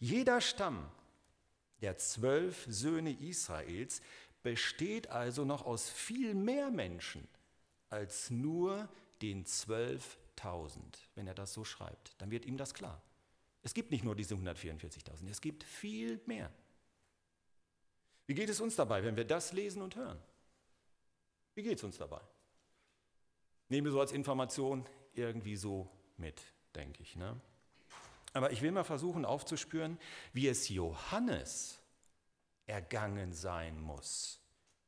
jeder 0.00 0.40
Stamm 0.40 0.90
der 1.82 1.98
zwölf 1.98 2.64
Söhne 2.68 3.12
Israels 3.12 4.00
besteht 4.42 5.08
also 5.08 5.44
noch 5.44 5.64
aus 5.66 5.90
viel 5.90 6.34
mehr 6.34 6.70
Menschen 6.70 7.28
als 7.90 8.30
nur 8.30 8.88
den 9.20 9.44
12.000. 9.44 10.80
Wenn 11.14 11.26
er 11.26 11.34
das 11.34 11.52
so 11.52 11.64
schreibt, 11.64 12.14
dann 12.18 12.30
wird 12.30 12.46
ihm 12.46 12.56
das 12.56 12.72
klar. 12.72 13.02
Es 13.62 13.74
gibt 13.74 13.90
nicht 13.90 14.02
nur 14.02 14.16
diese 14.16 14.34
144.000, 14.34 15.28
es 15.28 15.40
gibt 15.40 15.62
viel 15.62 16.20
mehr. 16.26 16.50
Wie 18.26 18.34
geht 18.34 18.48
es 18.48 18.60
uns 18.60 18.76
dabei, 18.76 19.04
wenn 19.04 19.16
wir 19.16 19.24
das 19.24 19.52
lesen 19.52 19.82
und 19.82 19.96
hören? 19.96 20.18
Wie 21.54 21.62
geht 21.62 21.78
es 21.78 21.84
uns 21.84 21.98
dabei? 21.98 22.20
Nehmen 23.68 23.86
wir 23.86 23.92
so 23.92 24.00
als 24.00 24.12
Information 24.12 24.84
irgendwie 25.14 25.56
so 25.56 25.88
mit, 26.16 26.40
denke 26.74 27.02
ich. 27.02 27.16
Ne? 27.16 27.40
Aber 28.32 28.52
ich 28.52 28.62
will 28.62 28.72
mal 28.72 28.84
versuchen 28.84 29.24
aufzuspüren, 29.24 29.98
wie 30.32 30.48
es 30.48 30.68
Johannes 30.68 31.80
ergangen 32.66 33.32
sein 33.32 33.80
muss, 33.80 34.40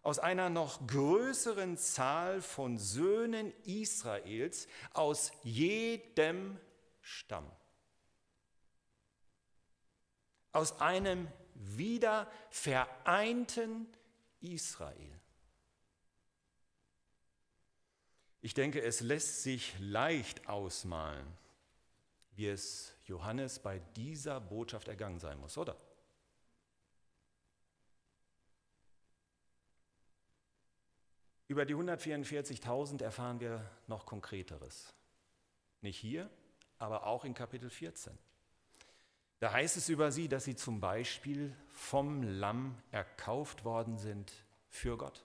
aus 0.00 0.18
einer 0.18 0.48
noch 0.48 0.86
größeren 0.86 1.76
Zahl 1.76 2.40
von 2.40 2.78
Söhnen 2.78 3.52
Israels 3.66 4.66
aus 4.94 5.30
jedem 5.42 6.58
Stamm. 7.02 7.52
Aus 10.52 10.80
einem 10.80 11.28
wieder 11.52 12.30
vereinten 12.48 13.86
Israel. 14.40 15.20
Ich 18.40 18.54
denke, 18.54 18.80
es 18.80 19.02
lässt 19.02 19.42
sich 19.42 19.74
leicht 19.80 20.48
ausmalen, 20.48 21.26
wie 22.38 22.46
es 22.46 22.94
Johannes 23.06 23.58
bei 23.58 23.80
dieser 23.96 24.40
Botschaft 24.40 24.86
ergangen 24.86 25.18
sein 25.18 25.40
muss, 25.40 25.58
oder? 25.58 25.76
Über 31.48 31.66
die 31.66 31.74
144.000 31.74 33.02
erfahren 33.02 33.40
wir 33.40 33.68
noch 33.88 34.06
Konkreteres. 34.06 34.94
Nicht 35.80 35.98
hier, 35.98 36.30
aber 36.78 37.08
auch 37.08 37.24
in 37.24 37.34
Kapitel 37.34 37.70
14. 37.70 38.16
Da 39.40 39.52
heißt 39.52 39.76
es 39.76 39.88
über 39.88 40.12
sie, 40.12 40.28
dass 40.28 40.44
sie 40.44 40.54
zum 40.54 40.78
Beispiel 40.78 41.56
vom 41.66 42.22
Lamm 42.22 42.80
erkauft 42.92 43.64
worden 43.64 43.98
sind 43.98 44.32
für 44.68 44.96
Gott. 44.96 45.24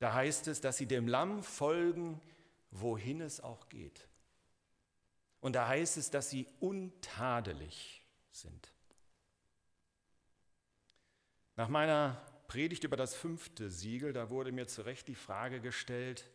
Da 0.00 0.12
heißt 0.12 0.48
es, 0.48 0.60
dass 0.60 0.76
sie 0.76 0.86
dem 0.86 1.06
Lamm 1.06 1.44
folgen, 1.44 2.20
wohin 2.72 3.20
es 3.20 3.40
auch 3.40 3.68
geht. 3.68 4.08
Und 5.46 5.52
da 5.52 5.68
heißt 5.68 5.96
es, 5.96 6.10
dass 6.10 6.28
sie 6.28 6.44
untadelig 6.58 8.02
sind. 8.32 8.72
Nach 11.54 11.68
meiner 11.68 12.20
Predigt 12.48 12.82
über 12.82 12.96
das 12.96 13.14
fünfte 13.14 13.70
Siegel, 13.70 14.12
da 14.12 14.28
wurde 14.28 14.50
mir 14.50 14.66
zu 14.66 14.82
Recht 14.82 15.06
die 15.06 15.14
Frage 15.14 15.60
gestellt, 15.60 16.28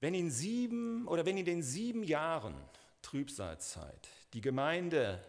wenn 0.00 0.14
in 0.14 0.32
sieben 0.32 1.06
oder 1.06 1.24
wenn 1.24 1.36
in 1.36 1.44
den 1.44 1.62
sieben 1.62 2.02
Jahren 2.02 2.56
Trübsalzeit 3.02 4.08
die 4.32 4.40
Gemeinde 4.40 5.24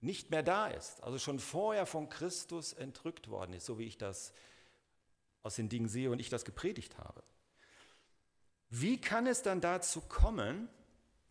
nicht 0.00 0.30
mehr 0.30 0.42
da 0.42 0.68
ist, 0.68 1.02
also 1.02 1.18
schon 1.18 1.40
vorher 1.40 1.84
von 1.84 2.08
Christus 2.08 2.72
entrückt 2.72 3.28
worden 3.28 3.52
ist, 3.52 3.66
so 3.66 3.78
wie 3.78 3.84
ich 3.84 3.98
das 3.98 4.32
aus 5.42 5.56
den 5.56 5.68
Dingen 5.68 5.90
sehe 5.90 6.10
und 6.10 6.20
ich 6.20 6.30
das 6.30 6.46
gepredigt 6.46 6.96
habe. 6.96 7.22
Wie 8.70 8.98
kann 8.98 9.26
es 9.26 9.42
dann 9.42 9.60
dazu 9.60 10.00
kommen, 10.00 10.70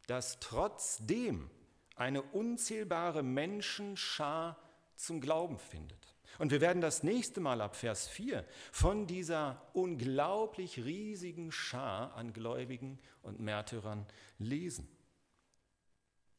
dass 0.07 0.39
trotzdem 0.39 1.49
eine 1.95 2.21
unzählbare 2.21 3.23
Menschenschar 3.23 4.57
zum 4.95 5.21
Glauben 5.21 5.59
findet? 5.59 6.15
Und 6.39 6.51
wir 6.51 6.61
werden 6.61 6.81
das 6.81 7.03
nächste 7.03 7.39
Mal 7.39 7.61
ab 7.61 7.75
Vers 7.75 8.07
4 8.07 8.45
von 8.71 9.07
dieser 9.07 9.69
unglaublich 9.73 10.83
riesigen 10.83 11.51
Schar 11.51 12.13
an 12.15 12.33
Gläubigen 12.33 12.99
und 13.21 13.39
Märtyrern 13.39 14.05
lesen. 14.37 14.87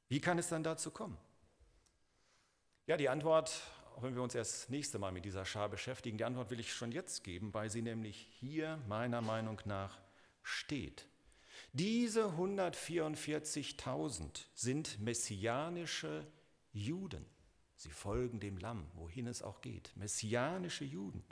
Wie 0.08 0.20
kann 0.20 0.38
es 0.38 0.48
dann 0.48 0.62
dazu 0.62 0.90
kommen? 0.90 1.18
Ja, 2.86 2.96
die 2.96 3.08
Antwort, 3.08 3.60
auch 3.96 4.02
wenn 4.02 4.14
wir 4.14 4.22
uns 4.22 4.34
erst 4.34 4.70
nächste 4.70 4.98
Mal 4.98 5.12
mit 5.12 5.24
dieser 5.24 5.44
Schar 5.44 5.68
beschäftigen, 5.68 6.16
die 6.16 6.24
Antwort 6.24 6.50
will 6.50 6.60
ich 6.60 6.72
schon 6.72 6.92
jetzt 6.92 7.24
geben, 7.24 7.52
weil 7.52 7.68
sie 7.68 7.82
nämlich 7.82 8.28
hier 8.38 8.78
meiner 8.88 9.20
Meinung 9.20 9.60
nach 9.64 9.98
steht. 10.42 11.06
Diese 11.72 12.24
144.000 12.24 14.46
sind 14.54 14.98
messianische 15.00 16.26
Juden. 16.72 17.26
Sie 17.76 17.90
folgen 17.90 18.40
dem 18.40 18.56
Lamm, 18.56 18.90
wohin 18.94 19.26
es 19.26 19.42
auch 19.42 19.60
geht. 19.60 19.92
Messianische 19.94 20.84
Juden, 20.84 21.22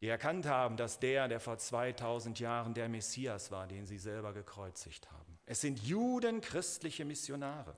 die 0.00 0.08
erkannt 0.08 0.46
haben, 0.46 0.76
dass 0.76 0.98
der, 0.98 1.28
der 1.28 1.40
vor 1.40 1.58
2000 1.58 2.40
Jahren 2.40 2.74
der 2.74 2.88
Messias 2.88 3.50
war, 3.50 3.66
den 3.66 3.86
sie 3.86 3.98
selber 3.98 4.32
gekreuzigt 4.32 5.10
haben. 5.10 5.38
Es 5.46 5.60
sind 5.60 5.80
Juden, 5.80 6.40
christliche 6.40 7.04
Missionare. 7.04 7.76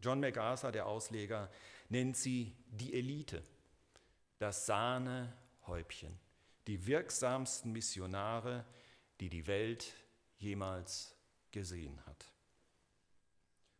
John 0.00 0.20
MacArthur, 0.20 0.70
der 0.70 0.86
Ausleger, 0.86 1.50
nennt 1.88 2.16
sie 2.16 2.54
die 2.68 2.94
Elite, 2.94 3.42
das 4.38 4.66
Sahnehäubchen, 4.66 6.16
die 6.66 6.86
wirksamsten 6.86 7.72
Missionare, 7.72 8.64
die 9.20 9.28
die 9.28 9.46
Welt 9.46 9.94
jemals 10.36 11.14
gesehen 11.50 12.04
hat. 12.06 12.32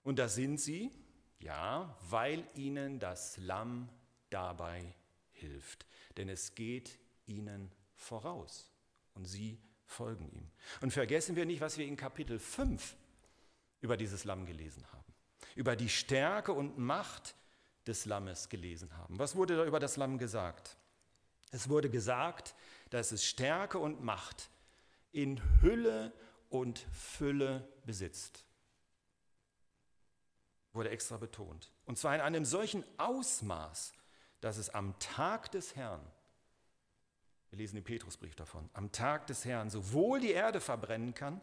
Und 0.02 0.18
das 0.18 0.34
sind 0.34 0.58
sie, 0.58 0.90
ja, 1.38 1.96
weil 2.08 2.46
ihnen 2.54 2.98
das 2.98 3.36
Lamm 3.36 3.88
dabei 4.30 4.94
hilft. 5.32 5.86
Denn 6.16 6.28
es 6.28 6.54
geht 6.54 6.98
ihnen 7.26 7.70
voraus 7.94 8.70
und 9.14 9.26
sie 9.26 9.60
folgen 9.84 10.28
ihm. 10.30 10.50
Und 10.80 10.92
vergessen 10.92 11.36
wir 11.36 11.46
nicht, 11.46 11.60
was 11.60 11.78
wir 11.78 11.86
in 11.86 11.96
Kapitel 11.96 12.38
5 12.38 12.96
über 13.80 13.96
dieses 13.96 14.24
Lamm 14.24 14.46
gelesen 14.46 14.84
haben. 14.92 15.14
Über 15.54 15.76
die 15.76 15.88
Stärke 15.88 16.52
und 16.52 16.78
Macht 16.78 17.34
des 17.86 18.04
Lammes 18.04 18.48
gelesen 18.48 18.96
haben. 18.96 19.18
Was 19.18 19.36
wurde 19.36 19.56
da 19.56 19.64
über 19.64 19.80
das 19.80 19.96
Lamm 19.96 20.18
gesagt? 20.18 20.76
Es 21.50 21.68
wurde 21.68 21.88
gesagt, 21.88 22.54
dass 22.90 23.12
es 23.12 23.24
Stärke 23.24 23.78
und 23.78 24.02
Macht 24.02 24.50
in 25.12 25.40
Hülle 25.60 26.12
und 26.48 26.78
Fülle 26.92 27.68
besitzt 27.84 28.44
wurde 30.78 30.90
extra 30.90 31.16
betont. 31.16 31.70
Und 31.84 31.98
zwar 31.98 32.14
in 32.14 32.20
einem 32.20 32.44
solchen 32.44 32.84
Ausmaß, 32.96 33.92
dass 34.40 34.56
es 34.56 34.70
am 34.70 34.98
Tag 34.98 35.50
des 35.50 35.76
Herrn, 35.76 36.00
wir 37.50 37.58
lesen 37.58 37.76
den 37.76 37.84
Petrusbrief 37.84 38.34
davon, 38.36 38.68
am 38.72 38.92
Tag 38.92 39.26
des 39.26 39.44
Herrn 39.44 39.70
sowohl 39.70 40.20
die 40.20 40.30
Erde 40.30 40.60
verbrennen 40.60 41.14
kann, 41.14 41.40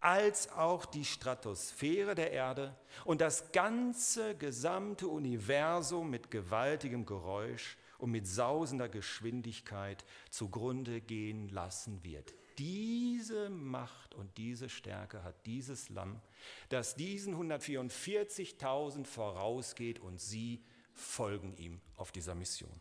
als 0.00 0.50
auch 0.52 0.84
die 0.84 1.04
Stratosphäre 1.04 2.14
der 2.14 2.30
Erde 2.30 2.76
und 3.04 3.20
das 3.20 3.52
ganze 3.52 4.36
gesamte 4.36 5.08
Universum 5.08 6.10
mit 6.10 6.30
gewaltigem 6.30 7.06
Geräusch 7.06 7.78
und 7.98 8.10
mit 8.10 8.26
sausender 8.26 8.88
Geschwindigkeit 8.88 10.04
zugrunde 10.30 11.00
gehen 11.00 11.48
lassen 11.48 12.04
wird. 12.04 12.34
Diese 12.58 13.50
Macht 13.50 14.14
und 14.14 14.36
diese 14.38 14.68
Stärke 14.68 15.24
hat 15.24 15.46
dieses 15.46 15.88
Lamm, 15.88 16.20
das 16.68 16.94
diesen 16.94 17.34
144.000 17.34 19.04
vorausgeht 19.04 19.98
und 19.98 20.20
sie 20.20 20.62
folgen 20.92 21.56
ihm 21.56 21.80
auf 21.96 22.12
dieser 22.12 22.34
Mission. 22.34 22.80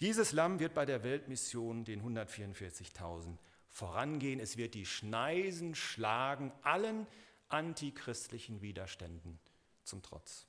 Dieses 0.00 0.32
Lamm 0.32 0.58
wird 0.58 0.74
bei 0.74 0.84
der 0.84 1.04
Weltmission 1.04 1.84
den 1.84 2.02
144.000 2.02 3.38
vorangehen. 3.68 4.40
Es 4.40 4.56
wird 4.56 4.74
die 4.74 4.86
Schneisen 4.86 5.74
schlagen, 5.74 6.52
allen 6.62 7.06
antichristlichen 7.48 8.60
Widerständen 8.60 9.38
zum 9.84 10.02
Trotz. 10.02 10.46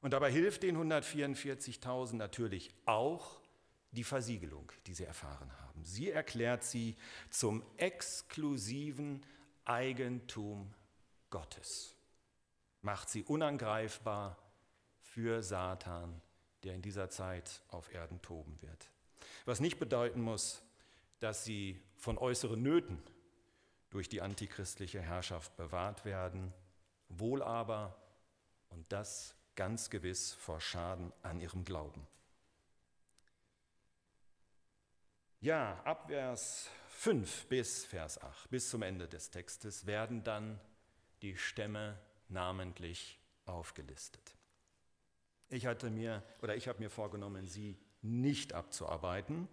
Und 0.00 0.12
dabei 0.12 0.30
hilft 0.30 0.62
den 0.64 0.76
144.000 0.76 2.16
natürlich 2.16 2.70
auch 2.84 3.40
die 3.92 4.04
Versiegelung, 4.04 4.70
die 4.86 4.94
sie 4.94 5.04
erfahren 5.04 5.50
haben. 5.60 5.63
Sie 5.82 6.10
erklärt 6.10 6.64
sie 6.64 6.96
zum 7.30 7.62
exklusiven 7.76 9.24
Eigentum 9.64 10.72
Gottes, 11.30 11.96
macht 12.82 13.08
sie 13.08 13.24
unangreifbar 13.24 14.38
für 15.00 15.42
Satan, 15.42 16.20
der 16.62 16.74
in 16.74 16.82
dieser 16.82 17.10
Zeit 17.10 17.62
auf 17.68 17.92
Erden 17.92 18.20
toben 18.22 18.60
wird. 18.62 18.90
Was 19.44 19.60
nicht 19.60 19.78
bedeuten 19.78 20.20
muss, 20.20 20.62
dass 21.20 21.44
sie 21.44 21.80
von 21.96 22.18
äußeren 22.18 22.62
Nöten 22.62 23.02
durch 23.90 24.08
die 24.08 24.20
antichristliche 24.20 25.00
Herrschaft 25.00 25.56
bewahrt 25.56 26.04
werden, 26.04 26.52
wohl 27.08 27.42
aber, 27.42 27.96
und 28.70 28.84
das 28.92 29.36
ganz 29.54 29.88
gewiss, 29.88 30.32
vor 30.32 30.60
Schaden 30.60 31.12
an 31.22 31.40
ihrem 31.40 31.64
Glauben. 31.64 32.06
Ja, 35.44 35.78
ab 35.84 36.06
Vers 36.06 36.70
5 36.88 37.48
bis 37.48 37.84
Vers 37.84 38.18
8, 38.18 38.48
bis 38.48 38.70
zum 38.70 38.80
Ende 38.80 39.06
des 39.06 39.28
Textes, 39.28 39.84
werden 39.84 40.24
dann 40.24 40.58
die 41.20 41.36
Stämme 41.36 42.00
namentlich 42.30 43.20
aufgelistet. 43.44 44.36
Ich 45.50 45.66
hatte 45.66 45.90
mir 45.90 46.22
oder 46.40 46.56
ich 46.56 46.66
habe 46.66 46.78
mir 46.78 46.88
vorgenommen, 46.88 47.46
sie 47.46 47.76
nicht 48.00 48.54
abzuarbeiten, 48.54 49.46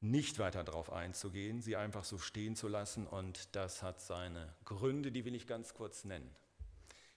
nicht 0.00 0.40
weiter 0.40 0.64
darauf 0.64 0.90
einzugehen, 0.90 1.60
sie 1.62 1.76
einfach 1.76 2.02
so 2.02 2.18
stehen 2.18 2.56
zu 2.56 2.66
lassen 2.66 3.06
und 3.06 3.54
das 3.54 3.84
hat 3.84 4.00
seine 4.00 4.52
Gründe, 4.64 5.12
die 5.12 5.24
will 5.24 5.36
ich 5.36 5.46
ganz 5.46 5.74
kurz 5.74 6.02
nennen. 6.02 6.34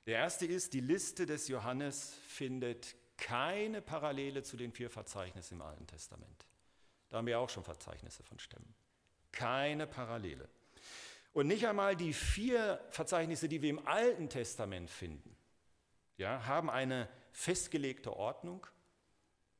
Der 0.06 0.20
erste 0.20 0.46
ist, 0.46 0.74
die 0.74 0.82
Liste 0.82 1.26
des 1.26 1.48
Johannes 1.48 2.14
findet 2.28 2.96
keine 3.18 3.82
Parallele 3.82 4.44
zu 4.44 4.56
den 4.56 4.72
vier 4.72 4.92
Verzeichnissen 4.92 5.56
im 5.56 5.62
Alten 5.64 5.88
Testament. 5.88 6.46
Da 7.10 7.18
haben 7.18 7.28
wir 7.28 7.40
auch 7.40 7.50
schon 7.50 7.64
Verzeichnisse 7.64 8.24
von 8.24 8.40
Stämmen. 8.40 8.74
Keine 9.32 9.88
Parallele. 9.88 10.50
Und 11.34 11.48
nicht 11.48 11.68
einmal 11.68 11.96
die 11.96 12.14
vier 12.14 12.80
Verzeichnisse, 12.90 13.50
die 13.50 13.62
wir 13.62 13.70
im 13.70 13.86
Alten 13.86 14.30
Testament 14.30 14.90
finden, 14.90 15.36
ja, 16.18 16.46
haben 16.46 16.70
eine 16.70 17.10
festgelegte 17.32 18.16
Ordnung. 18.16 18.66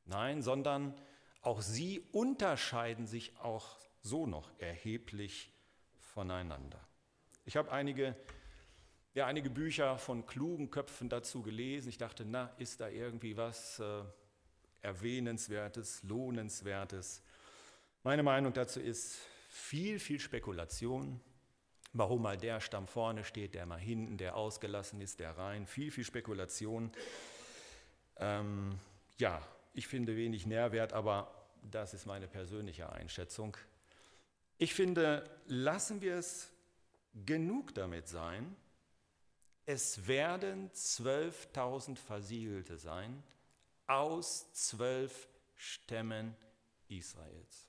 Nein, 0.06 0.40
sondern 0.40 0.98
auch 1.42 1.60
sie 1.60 2.00
unterscheiden 2.12 3.06
sich 3.06 3.36
auch 3.38 3.78
so 4.00 4.26
noch 4.26 4.50
erheblich 4.58 5.52
voneinander. 5.98 6.80
Ich 7.44 7.56
habe 7.56 7.70
einige, 7.70 8.16
ja, 9.14 9.26
einige 9.26 9.50
Bücher 9.50 9.98
von 9.98 10.26
klugen 10.26 10.70
Köpfen 10.70 11.08
dazu 11.08 11.42
gelesen. 11.42 11.88
Ich 11.88 11.98
dachte, 11.98 12.24
na, 12.24 12.46
ist 12.58 12.80
da 12.80 12.88
irgendwie 12.88 13.36
was 13.36 13.80
äh, 13.80 14.02
Erwähnenswertes, 14.80 16.02
Lohnenswertes? 16.04 17.22
Meine 18.06 18.22
Meinung 18.22 18.52
dazu 18.52 18.78
ist 18.78 19.18
viel, 19.48 19.98
viel 19.98 20.20
Spekulation. 20.20 21.20
Warum 21.92 22.22
mal 22.22 22.36
der 22.36 22.60
Stamm 22.60 22.86
vorne 22.86 23.24
steht, 23.24 23.54
der 23.54 23.66
mal 23.66 23.80
hinten, 23.80 24.16
der 24.16 24.36
ausgelassen 24.36 25.00
ist, 25.00 25.18
der 25.18 25.36
rein. 25.36 25.66
Viel, 25.66 25.90
viel 25.90 26.04
Spekulation. 26.04 26.92
Ähm, 28.18 28.78
ja, 29.18 29.42
ich 29.74 29.88
finde 29.88 30.14
wenig 30.14 30.46
Nährwert, 30.46 30.92
aber 30.92 31.48
das 31.62 31.94
ist 31.94 32.06
meine 32.06 32.28
persönliche 32.28 32.92
Einschätzung. 32.92 33.56
Ich 34.56 34.72
finde, 34.72 35.28
lassen 35.46 36.00
wir 36.00 36.14
es 36.14 36.48
genug 37.24 37.74
damit 37.74 38.06
sein, 38.06 38.54
es 39.64 40.06
werden 40.06 40.70
12.000 40.70 41.96
Versiegelte 41.96 42.78
sein 42.78 43.24
aus 43.88 44.52
zwölf 44.52 45.26
Stämmen 45.56 46.36
Israels. 46.86 47.65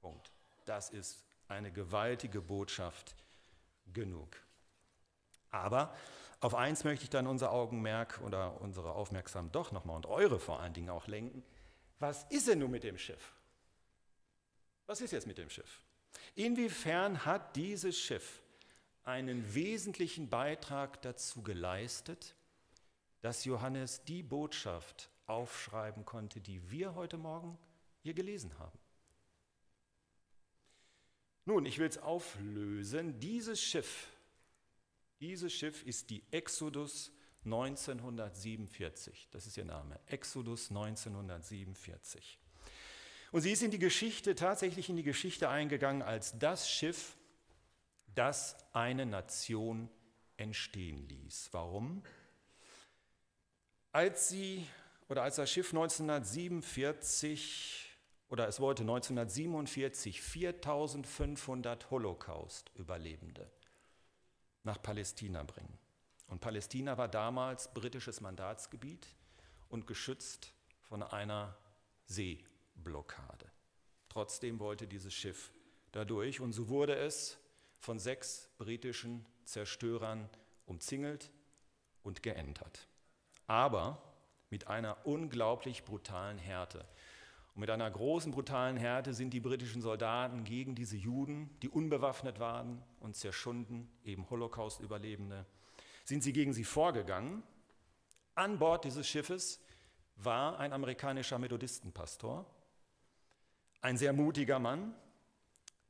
Punkt. 0.00 0.30
Das 0.64 0.90
ist 0.90 1.24
eine 1.48 1.72
gewaltige 1.72 2.40
Botschaft 2.40 3.14
genug. 3.92 4.28
Aber 5.50 5.94
auf 6.40 6.54
eins 6.54 6.84
möchte 6.84 7.04
ich 7.04 7.10
dann 7.10 7.26
unser 7.26 7.50
Augenmerk 7.52 8.20
oder 8.22 8.60
unsere 8.60 8.92
Aufmerksamkeit 8.92 9.54
doch 9.54 9.72
nochmal 9.72 9.96
und 9.96 10.06
eure 10.06 10.38
vor 10.38 10.60
allen 10.60 10.74
Dingen 10.74 10.90
auch 10.90 11.06
lenken. 11.06 11.42
Was 11.98 12.24
ist 12.30 12.48
denn 12.48 12.60
nun 12.60 12.70
mit 12.70 12.84
dem 12.84 12.98
Schiff? 12.98 13.32
Was 14.86 15.00
ist 15.00 15.10
jetzt 15.10 15.26
mit 15.26 15.38
dem 15.38 15.50
Schiff? 15.50 15.82
Inwiefern 16.34 17.24
hat 17.24 17.56
dieses 17.56 17.98
Schiff 17.98 18.40
einen 19.04 19.54
wesentlichen 19.54 20.28
Beitrag 20.28 21.02
dazu 21.02 21.42
geleistet, 21.42 22.34
dass 23.20 23.44
Johannes 23.44 24.04
die 24.04 24.22
Botschaft 24.22 25.10
aufschreiben 25.26 26.04
konnte, 26.04 26.40
die 26.40 26.70
wir 26.70 26.94
heute 26.94 27.16
Morgen 27.16 27.58
hier 28.02 28.14
gelesen 28.14 28.56
haben? 28.58 28.78
Nun, 31.48 31.66
ich 31.66 31.78
will 31.78 31.88
es 31.88 31.98
auflösen. 31.98 33.18
Dieses 33.18 33.60
Schiff 33.60 34.06
dieses 35.20 35.52
Schiff 35.52 35.84
ist 35.84 36.10
die 36.10 36.22
Exodus 36.30 37.12
1947. 37.44 39.28
Das 39.30 39.46
ist 39.46 39.56
ihr 39.56 39.64
Name. 39.64 39.98
Exodus 40.06 40.70
1947. 40.70 42.38
Und 43.32 43.42
sie 43.42 43.52
ist 43.52 43.62
in 43.62 43.70
die 43.70 43.78
Geschichte, 43.78 44.34
tatsächlich 44.34 44.88
in 44.88 44.96
die 44.96 45.02
Geschichte 45.02 45.48
eingegangen 45.48 46.02
als 46.02 46.38
das 46.38 46.70
Schiff, 46.70 47.16
das 48.14 48.56
eine 48.72 49.06
Nation 49.06 49.90
entstehen 50.36 51.08
ließ. 51.08 51.48
Warum? 51.52 52.02
Als 53.92 54.28
sie 54.28 54.66
oder 55.08 55.24
als 55.24 55.36
das 55.36 55.50
Schiff 55.50 55.70
1947 55.70 57.87
oder 58.28 58.46
es 58.46 58.60
wollte 58.60 58.82
1947 58.82 60.20
4500 60.20 61.90
Holocaust-Überlebende 61.90 63.50
nach 64.64 64.82
Palästina 64.82 65.42
bringen. 65.44 65.78
Und 66.26 66.40
Palästina 66.40 66.98
war 66.98 67.08
damals 67.08 67.72
britisches 67.72 68.20
Mandatsgebiet 68.20 69.06
und 69.68 69.86
geschützt 69.86 70.52
von 70.82 71.02
einer 71.02 71.56
Seeblockade. 72.06 73.50
Trotzdem 74.08 74.58
wollte 74.58 74.86
dieses 74.86 75.14
Schiff 75.14 75.52
dadurch 75.92 76.40
und 76.40 76.52
so 76.52 76.68
wurde 76.68 76.96
es 76.96 77.38
von 77.78 77.98
sechs 77.98 78.50
britischen 78.58 79.24
Zerstörern 79.44 80.28
umzingelt 80.66 81.30
und 82.02 82.22
geentert. 82.22 82.88
Aber 83.46 84.02
mit 84.50 84.66
einer 84.66 85.06
unglaublich 85.06 85.84
brutalen 85.84 86.38
Härte. 86.38 86.86
Und 87.58 87.62
mit 87.62 87.70
einer 87.70 87.90
großen 87.90 88.30
brutalen 88.30 88.76
Härte 88.76 89.12
sind 89.12 89.34
die 89.34 89.40
britischen 89.40 89.82
Soldaten 89.82 90.44
gegen 90.44 90.76
diese 90.76 90.96
Juden, 90.96 91.50
die 91.60 91.68
unbewaffnet 91.68 92.38
waren 92.38 92.80
und 93.00 93.16
zerschunden, 93.16 93.90
eben 94.04 94.30
Holocaust-Überlebende, 94.30 95.44
sind 96.04 96.22
sie 96.22 96.32
gegen 96.32 96.52
sie 96.52 96.62
vorgegangen. 96.62 97.42
An 98.36 98.60
Bord 98.60 98.84
dieses 98.84 99.08
Schiffes 99.08 99.60
war 100.14 100.60
ein 100.60 100.72
amerikanischer 100.72 101.40
Methodistenpastor, 101.40 102.46
ein 103.80 103.96
sehr 103.96 104.12
mutiger 104.12 104.60
Mann, 104.60 104.94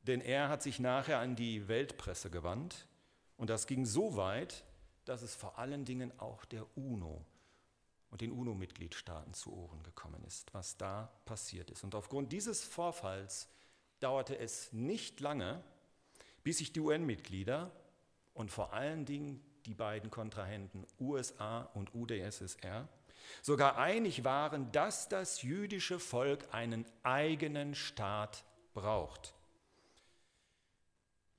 denn 0.05 0.23
er 0.23 0.49
hat 0.49 0.63
sich 0.63 0.81
nachher 0.81 1.19
an 1.19 1.37
die 1.37 1.69
Weltpresse 1.69 2.31
gewandt 2.31 2.89
und 3.37 3.51
das 3.51 3.67
ging 3.67 3.85
so 3.85 4.17
weit, 4.17 4.65
dass 5.05 5.21
es 5.21 5.35
vor 5.35 5.59
allen 5.59 5.85
Dingen 5.85 6.19
auch 6.19 6.47
der 6.47 6.65
UNO 6.79 7.27
und 8.11 8.21
den 8.21 8.33
UNO-Mitgliedstaaten 8.33 9.35
zu 9.35 9.53
Ohren 9.53 9.83
gekommen 9.83 10.23
ist, 10.25 10.53
was 10.55 10.77
da 10.77 11.13
passiert 11.25 11.71
ist. 11.71 11.85
Und 11.85 11.95
aufgrund 11.95 12.33
dieses 12.33 12.65
Vorfalls 12.65 13.49
dauerte 14.01 14.39
es 14.39 14.73
nicht 14.73 15.21
lange, 15.21 15.63
bis 16.43 16.59
sich 16.59 16.73
die 16.73 16.81
UN-Mitglieder 16.81 17.71
und 18.35 18.51
vor 18.51 18.73
allen 18.73 19.05
Dingen 19.05 19.43
die 19.67 19.75
beiden 19.75 20.11
Kontrahenten 20.11 20.87
USA 20.99 21.63
und 21.75 21.95
UdSSR 21.95 22.89
sogar 23.43 23.77
einig 23.77 24.25
waren, 24.25 24.73
dass 24.73 25.09
das 25.09 25.43
jüdische 25.43 25.99
Volk 25.99 26.49
einen 26.53 26.87
eigenen 27.03 27.75
Staat 27.75 28.45
braucht. 28.73 29.35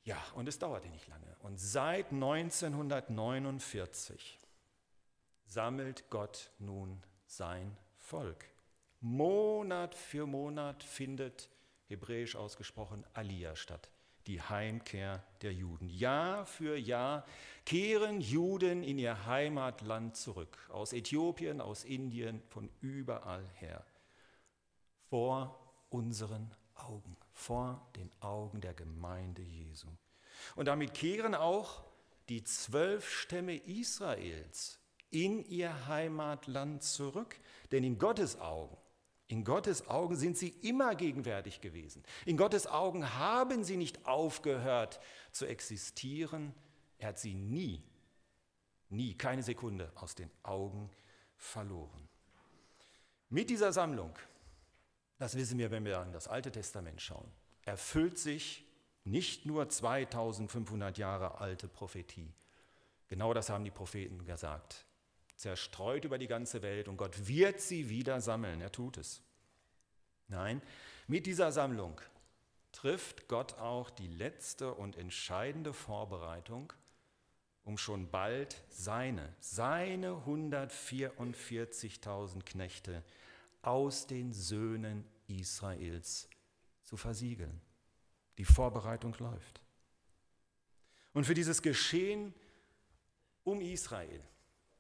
Ja, 0.04 0.18
und 0.36 0.48
es 0.48 0.60
dauerte 0.60 0.90
nicht 0.90 1.08
lange. 1.08 1.36
Und 1.40 1.60
seit 1.60 2.12
1949 2.12 4.40
sammelt 5.50 6.10
Gott 6.10 6.52
nun 6.60 7.02
sein 7.26 7.76
Volk. 7.98 8.46
Monat 9.02 9.96
für 9.96 10.28
Monat 10.28 10.84
findet, 10.84 11.50
hebräisch 11.88 12.36
ausgesprochen, 12.36 13.04
Aliyah 13.14 13.56
statt, 13.56 13.90
die 14.28 14.42
Heimkehr 14.42 15.24
der 15.42 15.54
Juden. 15.54 15.90
Jahr 15.90 16.46
für 16.46 16.78
Jahr 16.78 17.26
kehren 17.66 18.22
Juden 18.22 18.84
in 18.84 19.00
ihr 19.00 19.26
Heimatland 19.26 20.16
zurück, 20.16 20.58
aus 20.70 20.94
Äthiopien, 20.94 21.62
aus 21.62 21.84
Indien, 21.84 22.44
von 22.50 22.70
überall 22.82 23.48
her, 23.56 23.84
vor 25.10 25.60
unseren 25.90 26.52
Augen, 26.76 27.18
vor 27.34 27.90
den 27.96 28.12
Augen 28.20 28.62
der 28.62 28.76
Gemeinde 28.76 29.42
Jesu. 29.42 29.88
Und 30.56 30.66
damit 30.68 30.94
kehren 30.94 31.34
auch 31.34 31.84
die 32.28 32.44
zwölf 32.44 33.10
Stämme 33.10 33.56
Israels 33.56 34.80
in 35.12 35.44
ihr 35.46 35.88
Heimatland 35.88 36.84
zurück. 36.84 37.40
Denn 37.72 37.84
in 37.84 37.98
Gottes 37.98 38.40
Augen, 38.40 38.78
in 39.28 39.44
Gottes 39.44 39.88
Augen 39.88 40.16
sind 40.16 40.38
sie 40.38 40.50
immer 40.50 40.96
gegenwärtig 40.96 41.62
gewesen. 41.62 42.04
In 42.26 42.36
Gottes 42.36 42.66
Augen 42.66 43.14
haben 43.16 43.64
sie 43.64 43.78
nicht 43.78 44.08
aufgehört 44.08 45.00
zu 45.32 45.46
existieren. 45.46 46.54
Er 46.98 47.10
hat 47.10 47.20
sie 47.20 47.36
nie, 47.36 47.84
nie, 48.90 49.14
keine 49.14 49.44
Sekunde 49.44 49.92
aus 49.96 50.16
den 50.16 50.32
Augen 50.42 50.90
verloren. 51.38 52.10
Mit 53.30 53.52
dieser 53.52 53.72
Sammlung, 53.72 54.18
das 55.20 55.36
wissen 55.36 55.60
wir, 55.60 55.70
wenn 55.70 55.86
wir 55.86 56.02
in 56.02 56.12
das 56.12 56.28
Alte 56.28 56.52
Testament 56.52 57.00
schauen, 57.00 57.32
erfüllt 57.62 58.18
sich 58.18 58.66
nicht 59.04 59.46
nur 59.46 59.70
2500 59.70 60.98
Jahre 60.98 61.40
alte 61.40 61.68
Prophetie. 61.68 62.34
Genau 63.08 63.36
das 63.36 63.50
haben 63.50 63.64
die 63.64 63.72
Propheten 63.72 64.26
gesagt 64.26 64.89
zerstreut 65.40 66.04
über 66.04 66.18
die 66.18 66.28
ganze 66.28 66.62
Welt 66.62 66.90
und 66.90 66.98
Gott 66.98 67.28
wird 67.28 67.62
sie 67.62 67.88
wieder 67.90 68.20
sammeln. 68.20 68.60
Er 68.60 68.74
tut 68.74 68.98
es. 68.98 69.22
Nein, 70.28 70.62
mit 71.08 71.26
dieser 71.26 71.54
Sammlung 71.54 72.02
trifft 72.74 73.30
Gott 73.30 73.54
auch 73.54 73.90
die 73.90 74.10
letzte 74.10 74.74
und 74.74 74.98
entscheidende 74.98 75.72
Vorbereitung, 75.74 76.74
um 77.64 77.78
schon 77.78 78.12
bald 78.12 78.62
seine, 78.70 79.34
seine 79.40 80.10
144.000 80.28 82.44
Knechte 82.44 83.02
aus 83.62 84.08
den 84.08 84.34
Söhnen 84.34 85.06
Israels 85.28 86.28
zu 86.84 86.98
versiegeln. 86.98 87.62
Die 88.38 88.46
Vorbereitung 88.46 89.16
läuft. 89.20 89.62
Und 91.14 91.26
für 91.26 91.34
dieses 91.34 91.62
Geschehen 91.62 92.34
um 93.46 93.62
Israel 93.62 94.22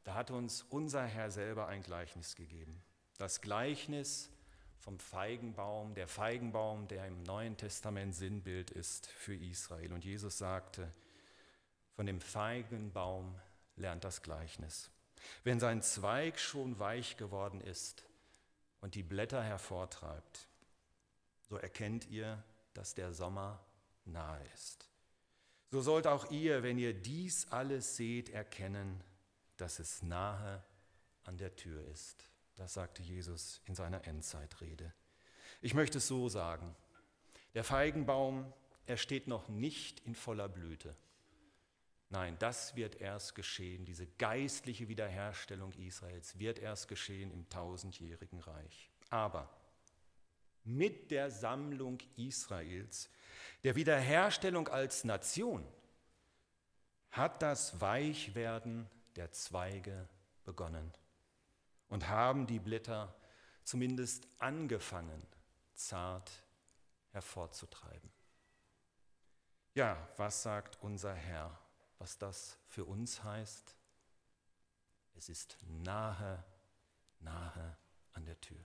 da 0.10 0.16
hat 0.16 0.32
uns 0.32 0.66
unser 0.72 1.06
Herr 1.06 1.30
selber 1.30 1.68
ein 1.68 1.84
Gleichnis 1.84 2.36
gegeben. 2.36 2.82
Das 3.20 3.42
Gleichnis 3.42 4.32
vom 4.80 4.98
Feigenbaum, 4.98 5.94
der 5.94 6.08
Feigenbaum, 6.08 6.88
der 6.88 7.06
im 7.06 7.22
Neuen 7.22 7.58
Testament 7.58 8.16
Sinnbild 8.16 8.72
ist 8.72 9.06
für 9.06 9.36
Israel. 9.36 9.94
Und 9.94 10.04
Jesus 10.04 10.40
sagte, 10.40 10.92
von 11.96 12.08
dem 12.08 12.22
Feigenbaum 12.22 13.40
lernt 13.76 14.04
das 14.04 14.24
Gleichnis. 14.24 14.90
Wenn 15.44 15.60
sein 15.60 15.84
Zweig 15.84 16.40
schon 16.40 16.80
weich 16.80 17.16
geworden 17.16 17.62
ist 17.62 18.04
und 18.82 18.96
die 18.96 19.04
Blätter 19.04 19.44
hervortreibt, 19.44 20.48
so 21.48 21.56
erkennt 21.56 22.10
ihr, 22.10 22.44
dass 22.74 22.96
der 22.96 23.14
Sommer 23.14 23.64
nahe 24.06 24.44
ist. 24.56 24.90
So 25.70 25.82
sollt 25.82 26.08
auch 26.08 26.32
ihr, 26.32 26.64
wenn 26.64 26.80
ihr 26.80 26.96
dies 26.96 27.52
alles 27.52 27.96
seht, 27.96 28.30
erkennen, 28.30 29.04
dass 29.62 29.80
es 29.80 30.02
nahe 30.04 30.64
an 31.24 31.38
der 31.38 31.56
Tür 31.56 31.86
ist. 31.88 32.30
Das 32.56 32.74
sagte 32.74 33.02
Jesus 33.02 33.62
in 33.66 33.76
seiner 33.76 34.06
Endzeitrede. 34.06 34.94
Ich 35.62 35.74
möchte 35.74 35.98
es 35.98 36.08
so 36.08 36.30
sagen. 36.30 36.76
Der 37.54 37.64
Feigenbaum, 37.64 38.52
er 38.86 38.98
steht 38.98 39.28
noch 39.28 39.48
nicht 39.50 40.00
in 40.02 40.16
voller 40.16 40.50
Blüte. 40.50 40.96
Nein, 42.10 42.38
das 42.40 42.76
wird 42.76 43.00
erst 43.02 43.36
geschehen. 43.36 43.86
Diese 43.86 44.08
geistliche 44.08 44.88
Wiederherstellung 44.88 45.74
Israels 45.74 46.40
wird 46.40 46.60
erst 46.60 46.88
geschehen 46.88 47.32
im 47.32 47.48
tausendjährigen 47.50 48.40
Reich. 48.40 48.90
Aber 49.10 49.50
mit 50.64 51.12
der 51.12 51.30
Sammlung 51.30 52.00
Israels, 52.18 53.10
der 53.64 53.76
Wiederherstellung 53.76 54.68
als 54.68 55.04
Nation, 55.04 55.66
hat 57.12 57.42
das 57.42 57.80
Weichwerden 57.80 58.90
der 59.20 59.34
Zweige 59.34 60.08
begonnen 60.46 60.94
und 61.90 62.08
haben 62.08 62.48
die 62.48 62.60
Blätter 62.60 63.14
zumindest 63.66 64.26
angefangen, 64.40 65.22
zart 65.74 66.32
hervorzutreiben. 67.12 68.10
Ja, 69.74 70.08
was 70.16 70.42
sagt 70.42 70.82
unser 70.82 71.14
Herr, 71.14 71.60
was 71.98 72.18
das 72.18 72.58
für 72.70 72.86
uns 72.86 73.22
heißt? 73.22 73.76
Es 75.16 75.28
ist 75.28 75.58
nahe, 75.68 76.42
nahe 77.20 77.76
an 78.14 78.24
der 78.24 78.40
Tür. 78.40 78.64